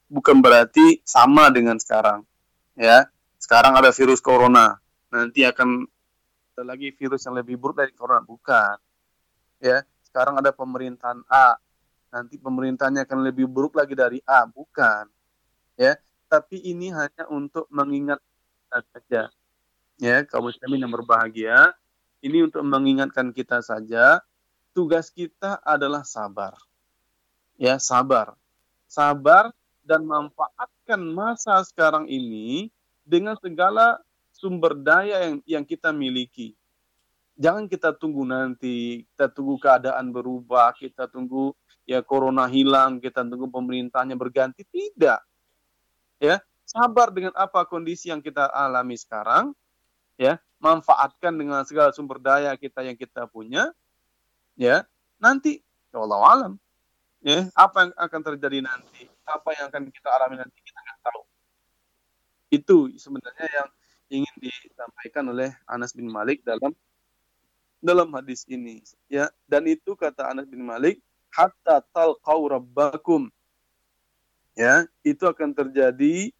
[0.09, 2.24] bukan berarti sama dengan sekarang.
[2.72, 3.12] Ya.
[3.37, 4.81] Sekarang ada virus corona.
[5.12, 5.85] Nanti akan
[6.57, 8.81] ada lagi virus yang lebih buruk dari corona bukan
[9.61, 11.57] ya sekarang ada pemerintahan A
[12.12, 15.05] nanti pemerintahnya akan lebih buruk lagi dari A bukan
[15.79, 15.95] ya
[16.27, 18.18] tapi ini hanya untuk mengingat
[18.68, 19.31] saja
[19.97, 21.72] ya kaum muslimin yang berbahagia
[22.20, 24.20] ini untuk mengingatkan kita saja
[24.74, 26.59] tugas kita adalah sabar
[27.57, 28.35] ya sabar
[28.91, 29.55] sabar
[29.87, 32.74] dan manfaatkan masa sekarang ini
[33.07, 34.03] dengan segala
[34.35, 36.53] sumber daya yang yang kita miliki.
[37.39, 41.53] Jangan kita tunggu nanti, kita tunggu keadaan berubah, kita tunggu
[41.85, 44.64] ya corona hilang, kita tunggu pemerintahnya berganti.
[44.64, 45.20] Tidak.
[46.17, 49.53] Ya, sabar dengan apa kondisi yang kita alami sekarang,
[50.17, 53.71] ya, manfaatkan dengan segala sumber daya kita yang kita punya,
[54.57, 54.89] ya,
[55.21, 55.61] nanti
[55.93, 56.53] ya Allah alam,
[57.21, 61.23] ya, apa yang akan terjadi nanti, apa yang akan kita alami nanti kita nggak tahu.
[62.49, 63.69] Itu sebenarnya yang
[64.11, 66.71] ingin disampaikan oleh Anas bin Malik dalam
[67.83, 73.29] dalam hadis ini ya dan itu kata Anas bin Malik hatta talqau rabbakum
[74.57, 76.33] ya itu akan terjadi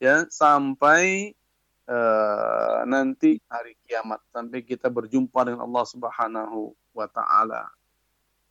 [0.00, 1.36] ya sampai
[1.84, 7.68] uh, nanti hari kiamat sampai kita berjumpa dengan Allah Subhanahu wa taala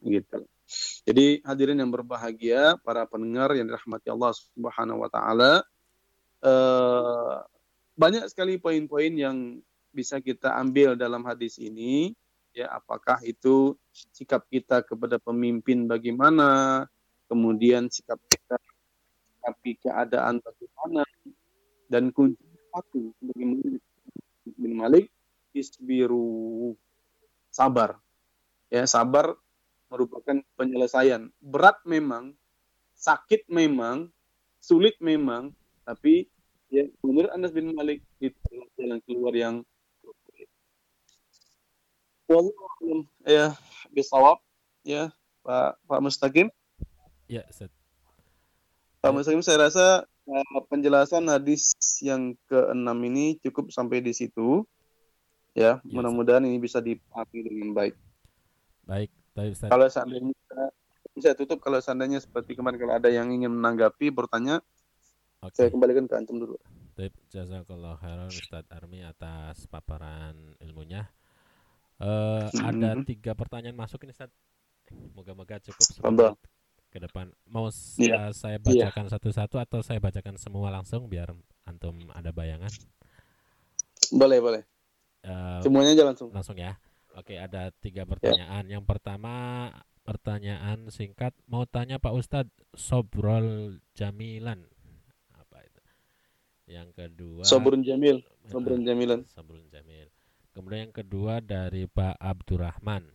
[0.06, 0.46] gitu.
[1.08, 5.64] Jadi hadirin yang berbahagia, para pendengar yang dirahmati Allah Subhanahu wa taala,
[6.44, 7.40] uh,
[7.96, 9.64] banyak sekali poin-poin yang
[9.96, 12.14] bisa kita ambil dalam hadis ini
[12.54, 13.74] ya apakah itu
[14.14, 16.86] sikap kita kepada pemimpin bagaimana
[17.26, 18.62] kemudian sikap kita
[19.48, 21.08] tapi keadaan bagaimana?
[21.88, 22.44] Dan kunci
[22.76, 23.80] satu bagaimana
[24.60, 25.08] bin Malik
[25.56, 26.76] isbiru
[27.48, 27.96] sabar.
[28.68, 29.40] Ya sabar
[29.88, 31.32] merupakan penyelesaian.
[31.40, 32.36] Berat memang
[33.00, 34.12] sakit memang
[34.60, 35.56] sulit memang
[35.88, 36.28] tapi
[36.68, 39.64] ya menurut Anas bin Malik itu jalan keluar yang
[42.28, 43.56] Wallahu ya
[43.96, 44.44] bisawab.
[44.84, 45.16] Ya
[45.48, 46.52] Pak Pak Mustaqim.
[47.28, 47.77] Ya, Ustaz.
[49.08, 51.72] Pak Mustaqim saya rasa uh, penjelasan hadis
[52.04, 54.68] yang keenam ini cukup sampai di situ.
[55.56, 57.96] Ya, ya mudah-mudahan ini bisa dipahami dengan baik.
[58.84, 59.72] Baik, baik Ustaz.
[59.72, 60.36] Kalau seandainya
[61.16, 64.60] bisa tutup kalau seandainya seperti kemarin kalau ada yang ingin menanggapi bertanya
[65.38, 65.70] Okay.
[65.70, 66.58] Saya kembalikan ke antum dulu.
[66.98, 71.14] Tip jazakallah khairan Ustadz Armi atas paparan ilmunya.
[72.02, 74.34] Uh, ada tiga pertanyaan masuk ini Ustadz.
[75.14, 76.34] Moga-moga cukup sebentar
[76.98, 77.30] ke depan.
[77.46, 77.70] Mau
[78.02, 78.28] yeah.
[78.28, 78.90] uh, saya iya.
[78.90, 79.66] bacakan satu-satu yeah.
[79.70, 81.30] atau saya bacakan semua langsung biar
[81.70, 82.74] antum ada bayangan?
[84.10, 84.62] Boleh, boleh.
[85.22, 86.34] Uh, Semuanya aja langsung.
[86.34, 86.82] Langsung ya.
[87.14, 88.10] Oke, ada tiga iya.
[88.10, 88.64] pertanyaan.
[88.66, 88.74] Yeah.
[88.80, 89.34] Yang pertama
[90.02, 94.66] pertanyaan singkat mau tanya Pak Ustadz Sobrol Jamilan
[96.68, 98.22] yang kedua Sabrun Jamil.
[98.52, 99.24] Sabrun Jamilan.
[99.32, 100.12] Sabrun Jamil.
[100.52, 103.08] Kemudian yang kedua dari Pak Abdurrahman.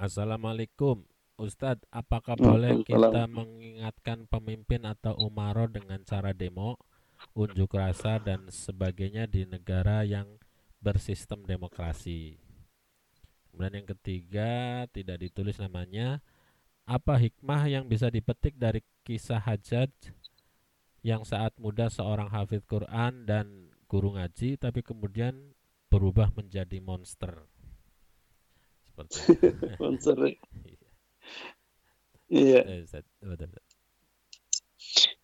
[0.00, 1.04] Assalamualaikum.
[1.40, 6.76] Ustadz, apakah boleh kita mengingatkan pemimpin atau umaro dengan cara demo,
[7.32, 10.36] unjuk rasa dan sebagainya di negara yang
[10.84, 12.36] bersistem demokrasi?
[13.48, 14.50] Kemudian yang ketiga,
[14.92, 16.20] tidak ditulis namanya,
[16.84, 19.88] apa hikmah yang bisa dipetik dari kisah hajat
[21.00, 25.56] yang saat muda seorang hafid Quran dan guru ngaji tapi kemudian
[25.88, 27.48] berubah menjadi monster.
[28.84, 29.16] seperti
[29.80, 30.16] sponsor.
[32.30, 32.62] Iya.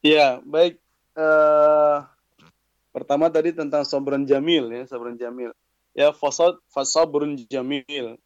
[0.02, 0.74] Iya, baik.
[1.16, 2.02] Uh,
[2.90, 5.54] pertama tadi tentang sabran jamil ya, sabran jamil.
[5.96, 8.18] Ya, fasad fasabrun jamil.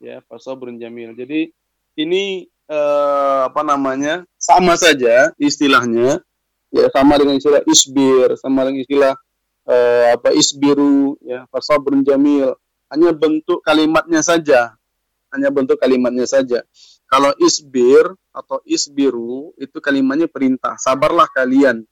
[0.00, 1.12] Ya, fasabrun jamil.
[1.14, 1.52] Jadi
[1.94, 4.24] ini uh, apa namanya?
[4.40, 6.24] Sama saja istilahnya.
[6.72, 9.12] Ya, sama dengan istilah isbir, sama dengan istilah
[9.68, 12.56] uh, apa isbiru ya, fasabrun jamil.
[12.88, 14.72] Hanya bentuk kalimatnya saja.
[15.32, 16.64] Hanya bentuk kalimatnya saja.
[17.12, 20.80] Kalau isbir atau isbiru itu kalimatnya perintah.
[20.80, 21.84] Sabarlah kalian.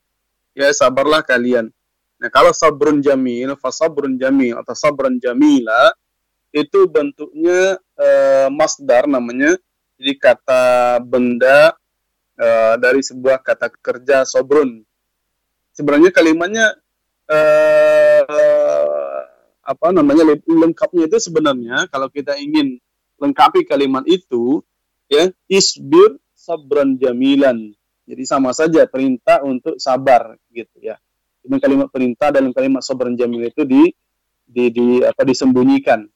[0.56, 1.68] Ya, sabarlah kalian.
[2.16, 5.92] Nah, kalau sabrun jamil, fasabrun jamil atau sabran jamila
[6.56, 9.60] itu bentuknya uh, masdar namanya.
[10.00, 11.76] Jadi kata benda
[12.40, 14.80] uh, dari sebuah kata kerja sabrun.
[15.76, 16.80] Sebenarnya kalimatnya
[17.28, 18.24] uh,
[19.60, 22.80] apa namanya lengkapnya itu sebenarnya kalau kita ingin
[23.20, 24.64] lengkapi kalimat itu
[25.10, 27.74] ya isbir sabran jamilan.
[28.06, 30.96] Jadi sama saja perintah untuk sabar gitu ya.
[31.42, 33.90] Dengan kalimat perintah dalam kalimat sabran jamil itu di
[34.46, 36.06] di, di apa disembunyikan.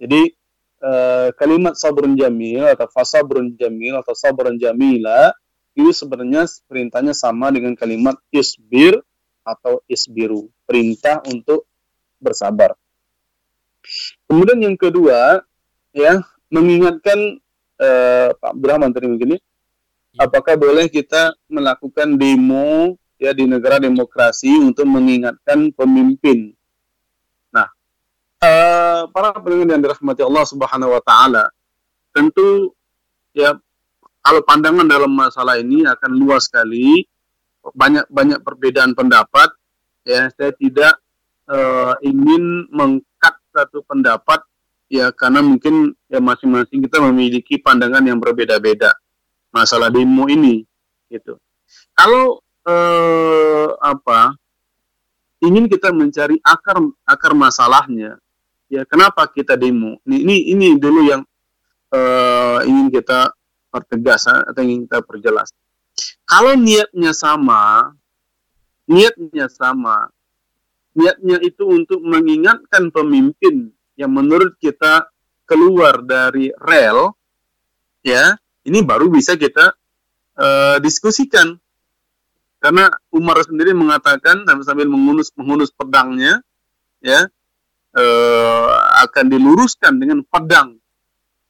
[0.00, 0.32] Jadi
[0.80, 5.30] eh, kalimat sabrun jamil atau fasabrun jamil atau sabran jamila
[5.76, 8.98] itu sebenarnya perintahnya sama dengan kalimat isbir
[9.46, 10.50] atau isbiru.
[10.66, 11.66] Perintah untuk
[12.18, 12.74] bersabar.
[14.28, 15.40] Kemudian yang kedua
[15.94, 16.20] ya
[16.52, 17.40] mengingatkan
[17.80, 19.36] eh, Pak Abdurrahman tadi begini,
[20.14, 20.28] ya.
[20.28, 26.52] apakah boleh kita melakukan demo ya di negara demokrasi untuk mengingatkan pemimpin?
[27.48, 27.68] Nah,
[28.44, 31.44] eh, para pendengar yang dirahmati Allah Subhanahu Wa Taala,
[32.12, 32.76] tentu
[33.32, 33.56] ya
[34.20, 37.08] kalau pandangan dalam masalah ini akan luas sekali,
[37.72, 39.48] banyak banyak perbedaan pendapat.
[40.04, 40.96] Ya, saya tidak
[41.44, 44.40] uh, ingin mengkat satu pendapat
[44.90, 48.92] ya karena mungkin ya masing-masing kita memiliki pandangan yang berbeda-beda.
[49.54, 50.66] Masalah demo ini
[51.06, 51.38] gitu.
[51.94, 54.34] Kalau eh, apa
[55.40, 58.18] ingin kita mencari akar akar masalahnya
[58.66, 60.02] ya kenapa kita demo?
[60.02, 61.22] Ini ini, ini dulu yang
[61.94, 63.30] eh, ingin kita
[63.70, 65.54] pertegas atau ingin kita perjelas.
[66.26, 67.94] Kalau niatnya sama
[68.90, 70.10] niatnya sama
[70.98, 73.70] niatnya itu untuk mengingatkan pemimpin
[74.00, 75.12] yang menurut kita
[75.44, 77.12] keluar dari rel,
[78.00, 78.32] ya
[78.64, 79.76] ini baru bisa kita
[80.40, 81.60] uh, diskusikan.
[82.60, 86.40] Karena Umar sendiri mengatakan sambil mengunus mengunus pedangnya,
[87.04, 87.28] ya
[87.92, 88.72] uh,
[89.04, 90.80] akan diluruskan dengan pedang.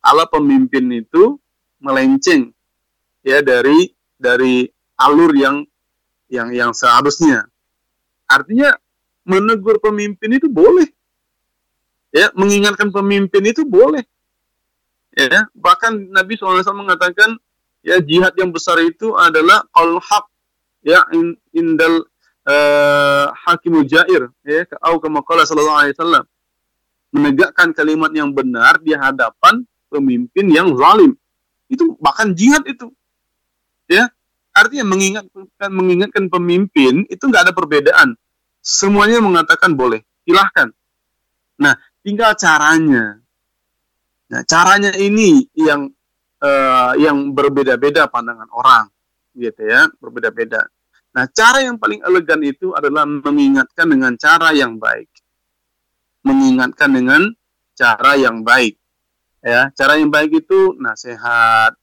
[0.03, 1.39] Ala pemimpin itu
[1.79, 2.51] melenceng
[3.23, 4.67] ya dari dari
[4.99, 5.63] alur yang
[6.27, 7.47] yang yang seharusnya.
[8.27, 8.75] Artinya
[9.27, 10.89] menegur pemimpin itu boleh
[12.15, 14.03] ya mengingatkan pemimpin itu boleh.
[15.15, 17.39] Ya bahkan Nabi SAW mengatakan
[17.83, 20.27] ya jihad yang besar itu adalah al haq
[20.87, 22.07] ya in, indal
[22.47, 26.25] uh, hakimul jair ya au kama qala sallallahu alaihi wasallam.
[27.11, 31.19] Menegakkan kalimat yang benar di hadapan pemimpin yang zalim.
[31.67, 32.95] Itu bahkan jihad itu.
[33.91, 34.15] Ya
[34.55, 38.15] artinya mengingatkan mengingatkan pemimpin itu nggak ada perbedaan.
[38.63, 40.71] Semuanya mengatakan boleh silahkan.
[41.59, 43.21] Nah tinggal caranya.
[44.31, 45.91] Nah, caranya ini yang
[46.41, 48.87] uh, yang berbeda-beda pandangan orang,
[49.35, 50.71] gitu ya, berbeda-beda.
[51.11, 55.11] Nah, cara yang paling elegan itu adalah mengingatkan dengan cara yang baik.
[56.23, 57.23] Mengingatkan dengan
[57.75, 58.79] cara yang baik.
[59.43, 61.75] Ya, cara yang baik itu nasihat,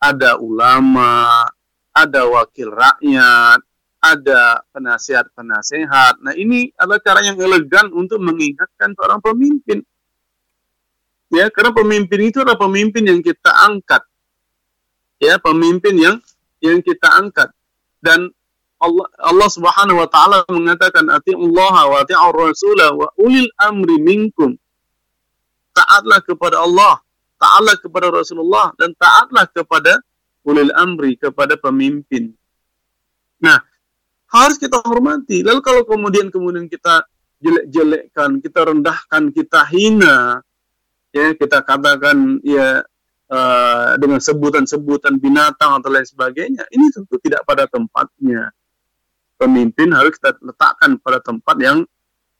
[0.00, 1.44] ada ulama,
[1.92, 3.60] ada wakil rakyat,
[4.00, 6.24] ada penasehat-penasehat.
[6.24, 9.84] Nah, ini adalah cara yang elegan untuk mengingatkan seorang pemimpin.
[11.30, 14.02] Ya, karena pemimpin itu adalah pemimpin yang kita angkat.
[15.20, 16.16] Ya, pemimpin yang
[16.64, 17.52] yang kita angkat.
[18.00, 18.32] Dan
[18.80, 24.56] Allah Allah Subhanahu wa taala mengatakan Allah wa ati'ur rasul wa ulil amri minkum.
[25.76, 26.98] Taatlah kepada Allah,
[27.38, 30.00] taatlah kepada Rasulullah dan taatlah kepada
[30.42, 32.32] ulil amri kepada pemimpin.
[33.38, 33.69] Nah,
[34.30, 35.42] harus kita hormati.
[35.42, 37.02] Lalu kalau kemudian kemudian kita
[37.42, 40.38] jelek-jelekkan, kita rendahkan, kita hina,
[41.10, 42.84] ya kita katakan ya
[43.32, 48.54] uh, dengan sebutan-sebutan binatang atau lain sebagainya, ini tentu tidak pada tempatnya.
[49.40, 51.78] Pemimpin harus kita letakkan pada tempat yang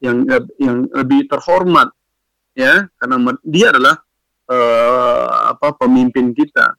[0.05, 0.25] yang
[0.61, 1.89] yang lebih terhormat,
[2.53, 3.97] ya, karena dia adalah
[4.53, 6.77] uh, apa pemimpin kita,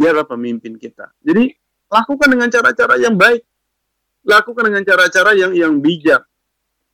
[0.00, 1.12] dia adalah pemimpin kita.
[1.20, 1.52] Jadi
[1.92, 3.44] lakukan dengan cara-cara yang baik
[4.30, 6.22] lakukan dengan cara-cara yang yang bijak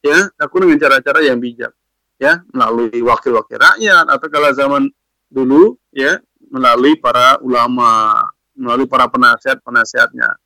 [0.00, 1.72] ya lakukan dengan cara-cara yang bijak
[2.16, 4.88] ya melalui wakil-wakil rakyat atau kalau zaman
[5.28, 6.16] dulu ya
[6.50, 8.22] melalui para ulama,
[8.54, 10.38] melalui para penasihat-penasihatnya.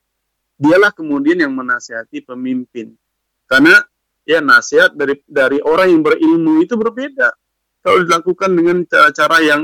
[0.60, 2.92] Dialah kemudian yang menasihati pemimpin.
[3.48, 3.80] Karena
[4.28, 7.32] ya nasihat dari dari orang yang berilmu itu berbeda.
[7.80, 9.62] Kalau dilakukan dengan cara-cara yang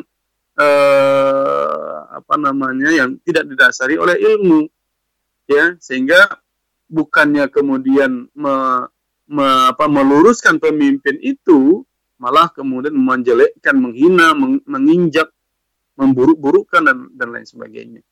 [0.56, 4.64] eh, apa namanya yang tidak didasari oleh ilmu,
[5.44, 6.40] ya sehingga
[6.86, 8.54] bukannya kemudian me,
[9.26, 11.82] me, apa, meluruskan pemimpin itu,
[12.16, 15.30] malah kemudian menjelekkan, menghina, meng, menginjak,
[15.98, 18.02] memburuk-burukkan dan dan lain sebagainya.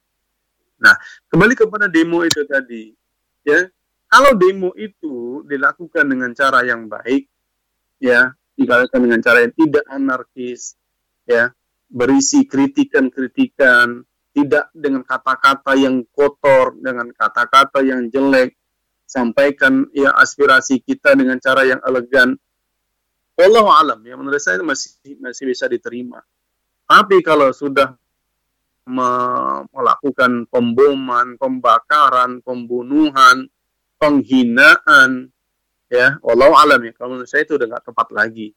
[0.80, 0.94] Nah,
[1.30, 2.90] kembali kepada demo itu tadi,
[3.46, 3.68] ya
[4.10, 7.28] kalau demo itu dilakukan dengan cara yang baik,
[8.02, 10.78] ya dilakukan dengan cara yang tidak anarkis,
[11.26, 11.50] ya
[11.90, 14.02] berisi kritikan-kritikan,
[14.34, 18.58] tidak dengan kata-kata yang kotor, dengan kata-kata yang jelek,
[19.14, 22.34] sampaikan ya aspirasi kita dengan cara yang elegan.
[23.38, 26.18] Allah alam ya menurut saya masih masih bisa diterima.
[26.86, 27.94] Tapi kalau sudah
[28.84, 33.48] melakukan pemboman, pembakaran, pembunuhan,
[33.96, 35.32] penghinaan,
[35.88, 36.92] ya Allah alam ya.
[36.92, 38.52] Kalau menurut saya itu udah nggak tepat lagi.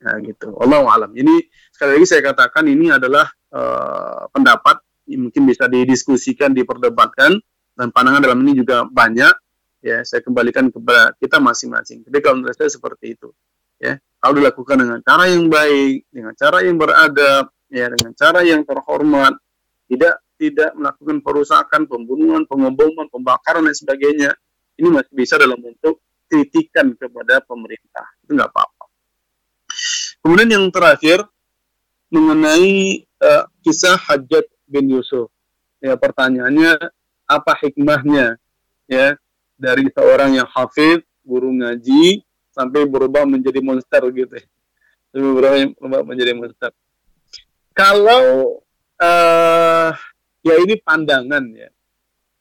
[0.00, 0.56] Ya gitu.
[0.60, 1.10] Allah alam.
[1.12, 1.34] Ini
[1.72, 7.38] sekali lagi saya katakan ini adalah uh, pendapat yang mungkin bisa didiskusikan, diperdebatkan
[7.76, 9.45] dan pandangan dalam ini juga banyak.
[9.84, 12.02] Ya, saya kembalikan kepada kita masing-masing.
[12.04, 13.30] Jadi kalau menurut saya seperti itu.
[13.76, 18.64] Ya, kalau dilakukan dengan cara yang baik, dengan cara yang beradab, ya dengan cara yang
[18.64, 19.36] terhormat,
[19.86, 24.30] tidak tidak melakukan perusakan, pembunuhan, pengeboman, pembakaran dan sebagainya,
[24.80, 28.06] ini masih bisa dalam bentuk kritikan kepada pemerintah.
[28.24, 28.84] Itu nggak apa-apa.
[30.24, 31.24] Kemudian yang terakhir
[32.10, 35.30] mengenai uh, kisah Hajat bin Yusuf.
[35.78, 36.76] Ya pertanyaannya
[37.26, 38.40] apa hikmahnya
[38.88, 39.18] ya
[39.56, 44.46] dari seorang yang hafid, guru ngaji sampai berubah menjadi monster gitu ya.
[45.16, 46.70] berubah menjadi monster.
[47.72, 48.60] Kalau
[49.00, 49.90] uh,
[50.44, 51.68] ya ini pandangan ya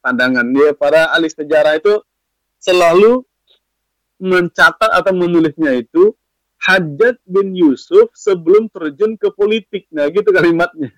[0.06, 1.98] pandangan dia para ahli sejarah itu
[2.62, 3.26] selalu
[4.22, 6.14] mencatat atau menulisnya itu
[6.56, 9.86] Hajat bin Yusuf sebelum terjun ke politik.
[9.94, 10.90] Nah, gitu kalimatnya.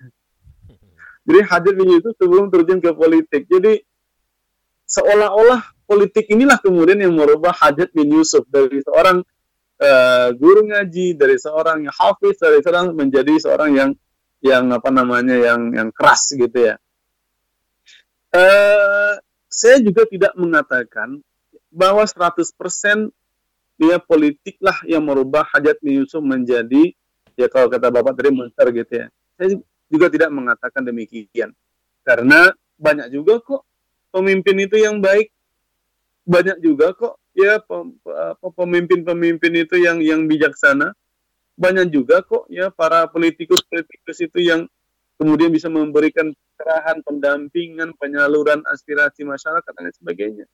[1.28, 3.44] Jadi Hajat bin Yusuf sebelum terjun ke politik.
[3.50, 3.84] Jadi
[4.88, 9.24] seolah-olah politik inilah kemudian yang merubah Hajat bin Yusuf dari seorang
[9.80, 13.90] uh, guru ngaji, dari seorang yang hafiz, dari seorang menjadi seorang yang
[14.44, 16.76] yang apa namanya yang yang keras gitu ya.
[18.28, 19.16] Uh,
[19.48, 21.24] saya juga tidak mengatakan
[21.72, 22.52] bahwa 100%
[23.80, 26.92] dia politik lah yang merubah hajat Yusuf menjadi
[27.38, 29.06] ya kalau kata Bapak tadi monster gitu ya.
[29.38, 29.56] Saya
[29.88, 31.54] juga tidak mengatakan demikian.
[32.02, 33.62] Karena banyak juga kok
[34.12, 35.30] pemimpin itu yang baik.
[36.28, 37.56] Banyak juga kok ya
[38.44, 40.92] pemimpin-pemimpin itu yang yang bijaksana
[41.58, 44.68] banyak juga kok ya para politikus-politikus itu yang
[45.18, 50.46] kemudian bisa memberikan kerahan pendampingan, penyaluran aspirasi masyarakat dan sebagainya.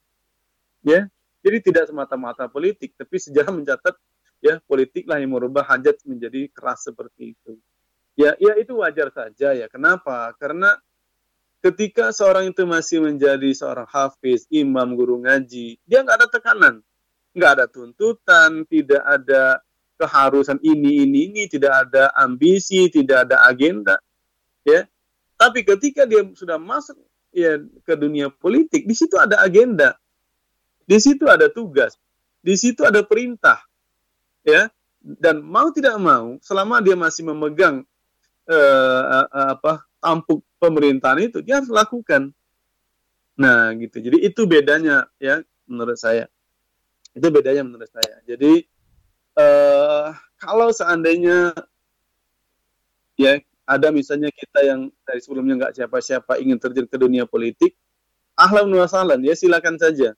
[0.80, 1.08] Ya,
[1.44, 3.94] jadi tidak semata-mata politik, tapi sejarah mencatat
[4.40, 7.60] ya politiklah yang merubah hajat menjadi keras seperti itu.
[8.16, 9.68] Ya, ya itu wajar saja ya.
[9.68, 10.32] Kenapa?
[10.40, 10.76] Karena
[11.64, 16.74] ketika seorang itu masih menjadi seorang hafiz, imam, guru ngaji, dia nggak ada tekanan,
[17.32, 19.64] nggak ada tuntutan, tidak ada
[19.96, 23.96] keharusan ini ini ini tidak ada ambisi tidak ada agenda
[24.66, 24.84] ya.
[25.34, 26.98] Tapi ketika dia sudah masuk
[27.34, 29.96] ya ke dunia politik di situ ada agenda.
[30.84, 31.96] Di situ ada tugas.
[32.44, 33.62] Di situ ada perintah
[34.44, 34.68] ya.
[35.00, 37.84] Dan mau tidak mau selama dia masih memegang
[38.48, 42.28] uh, uh, apa tampuk pemerintahan itu dia harus lakukan.
[43.40, 44.04] Nah gitu.
[44.04, 46.28] Jadi itu bedanya ya menurut saya.
[47.16, 48.20] Itu bedanya menurut saya.
[48.28, 48.68] Jadi
[49.40, 51.56] uh, kalau seandainya
[53.16, 57.72] ya ada misalnya kita yang dari sebelumnya nggak siapa-siapa ingin terjun ke dunia politik,
[58.36, 60.12] ahlan wasalan ya silakan saja,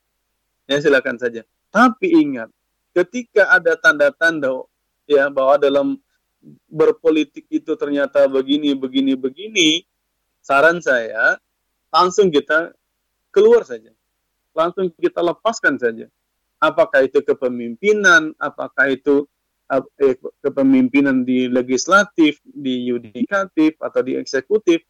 [0.66, 1.46] ya silakan saja.
[1.70, 2.50] Tapi ingat,
[2.90, 4.66] ketika ada tanda-tanda
[5.06, 5.88] ya bahwa dalam
[6.70, 9.82] berpolitik itu ternyata begini, begini, begini,
[10.40, 11.38] saran saya
[11.90, 12.70] langsung kita
[13.34, 13.90] keluar saja,
[14.54, 16.06] langsung kita lepaskan saja.
[16.56, 19.28] Apakah itu kepemimpinan, apakah itu
[19.68, 24.80] eh, kepemimpinan di legislatif, di yudikatif atau di eksekutif,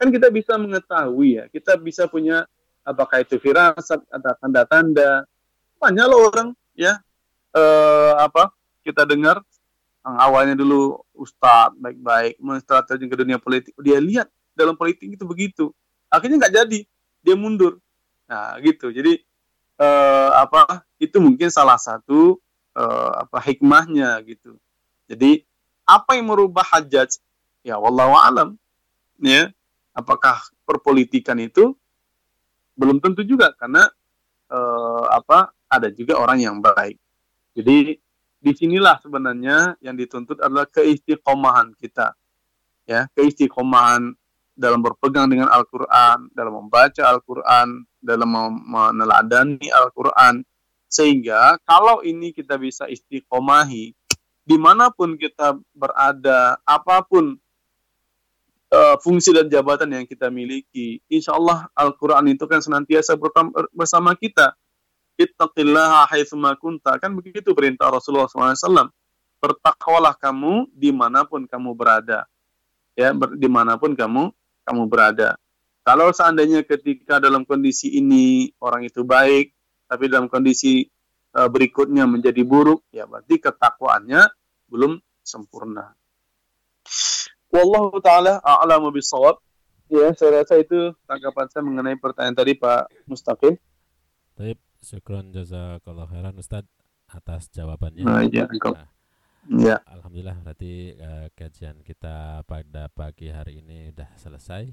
[0.00, 2.48] kan kita bisa mengetahui ya, kita bisa punya
[2.86, 5.26] apakah itu firasat atau tanda-tanda.
[5.76, 6.98] Banyak loh orang ya.
[7.52, 8.50] Eh, apa?
[8.86, 9.42] Kita dengar
[10.06, 15.74] yang awalnya dulu ustadz baik-baik menstrategi ke dunia politik dia lihat dalam politik itu begitu
[16.06, 16.80] akhirnya nggak jadi
[17.26, 17.82] dia mundur
[18.30, 19.18] nah gitu jadi
[19.80, 22.40] uh, apa itu mungkin salah satu
[22.76, 24.56] uh, apa hikmahnya gitu.
[25.06, 25.44] Jadi
[25.86, 27.20] apa yang merubah hajat
[27.66, 28.54] Ya wallahu alam.
[29.18, 29.50] Ya,
[29.90, 31.74] apakah perpolitikan itu
[32.78, 33.90] belum tentu juga karena
[34.46, 36.94] eh, apa ada juga orang yang baik.
[37.58, 37.98] Jadi
[38.46, 42.14] di sinilah sebenarnya yang dituntut adalah keistiqomahan kita,
[42.86, 44.14] ya keistiqomahan
[44.54, 48.30] dalam berpegang dengan Al-Quran, dalam membaca Al-Quran, dalam
[48.70, 50.46] meneladani Al-Quran,
[50.86, 53.90] sehingga kalau ini kita bisa istiqomahi,
[54.46, 57.34] di mana pun kita berada, apa pun
[58.70, 63.18] uh, fungsi dan jabatan yang kita miliki, insya Allah Al-Quran itu kan senantiasa
[63.74, 64.54] bersama kita.
[65.16, 66.96] Ittaqillaha haithuma kunta.
[67.00, 68.92] Kan begitu perintah Rasulullah SAW.
[69.40, 72.24] Bertakwalah kamu di mana pun kamu berada.
[72.96, 74.32] Ya, ber, di mana pun kamu
[74.64, 75.36] kamu berada.
[75.86, 79.54] Kalau seandainya ketika dalam kondisi ini orang itu baik,
[79.86, 80.82] tapi dalam kondisi
[81.38, 84.26] uh, berikutnya menjadi buruk, ya berarti ketakwaannya
[84.66, 85.94] belum sempurna.
[87.54, 89.38] Wallahu taala a'lamu bisawab.
[89.86, 93.54] Ya, saya rasa itu tanggapan saya mengenai pertanyaan tadi Pak Mustaqim.
[94.34, 96.62] Baik, syukron jazakallah khairan Ustaz
[97.10, 98.06] atas jawabannya.
[98.06, 98.86] Nah, ya, nah,
[99.50, 99.76] ya.
[99.82, 104.64] Alhamdulillah berarti uh, kajian kita pada pagi hari ini sudah selesai.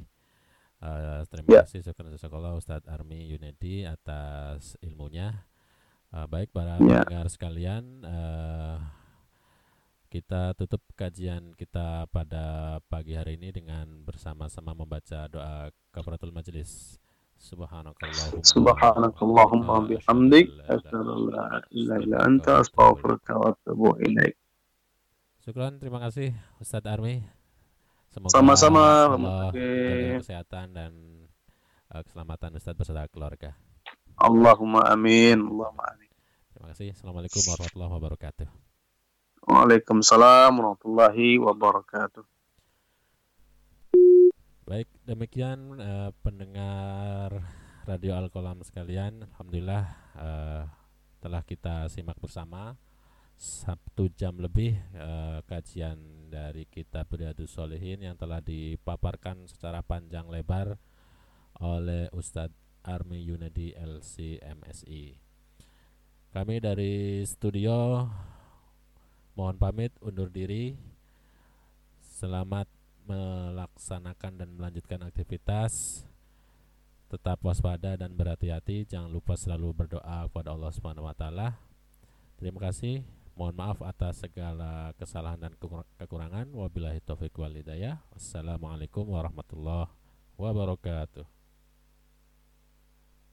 [0.84, 1.62] Uh, terima ya.
[1.66, 5.50] kasih syukur jazakallah Ustadz Armi Yunedi atas ilmunya.
[6.14, 7.02] Uh, baik para ya.
[7.02, 8.78] pendengar sekalian, uh,
[10.14, 17.02] kita tutup kajian kita pada pagi hari ini dengan bersama-sama membaca doa kafaratul majelis.
[17.44, 24.40] Subhanakallahumma bihamdik asyhadu an la ilaha anta astaghfiruka wa atubu ilaik.
[25.44, 26.32] Syukran, terima kasih
[26.64, 27.20] Ustadz Armi.
[28.16, 29.12] Semoga Sama-sama
[30.24, 30.96] kesehatan dan
[31.92, 33.60] uh, keselamatan Ustadz beserta keluarga.
[34.16, 35.44] Allahumma amin.
[35.44, 36.08] Allahumma amin.
[36.56, 36.96] Terima kasih.
[36.96, 38.48] Assalamualaikum warahmatullahi wabarakatuh.
[39.44, 42.24] Waalaikumsalam warahmatullahi wabarakatuh.
[44.64, 47.44] Baik, demikian uh, pendengar
[47.84, 49.28] Radio Al-Kolam sekalian.
[49.28, 49.84] Alhamdulillah
[50.16, 50.64] uh,
[51.20, 52.80] telah kita simak bersama
[53.36, 56.00] satu jam lebih uh, kajian
[56.32, 60.80] dari kitab Riyadus Solihin yang telah dipaparkan secara panjang lebar
[61.60, 62.56] oleh Ustadz
[62.88, 65.20] Armi Yunadi LCMSI.
[66.32, 68.08] Kami dari studio
[69.36, 70.72] mohon pamit undur diri.
[72.00, 72.72] Selamat
[73.06, 76.04] melaksanakan dan melanjutkan aktivitas.
[77.12, 78.90] Tetap waspada dan berhati-hati.
[78.90, 81.62] Jangan lupa selalu berdoa kepada Allah Subhanahu wa taala.
[82.42, 83.06] Terima kasih.
[83.34, 85.54] Mohon maaf atas segala kesalahan dan
[85.98, 86.50] kekurangan.
[86.54, 88.02] Wabillahi taufiq wal hidayah.
[88.14, 89.90] Wassalamualaikum warahmatullahi
[90.38, 91.43] wabarakatuh.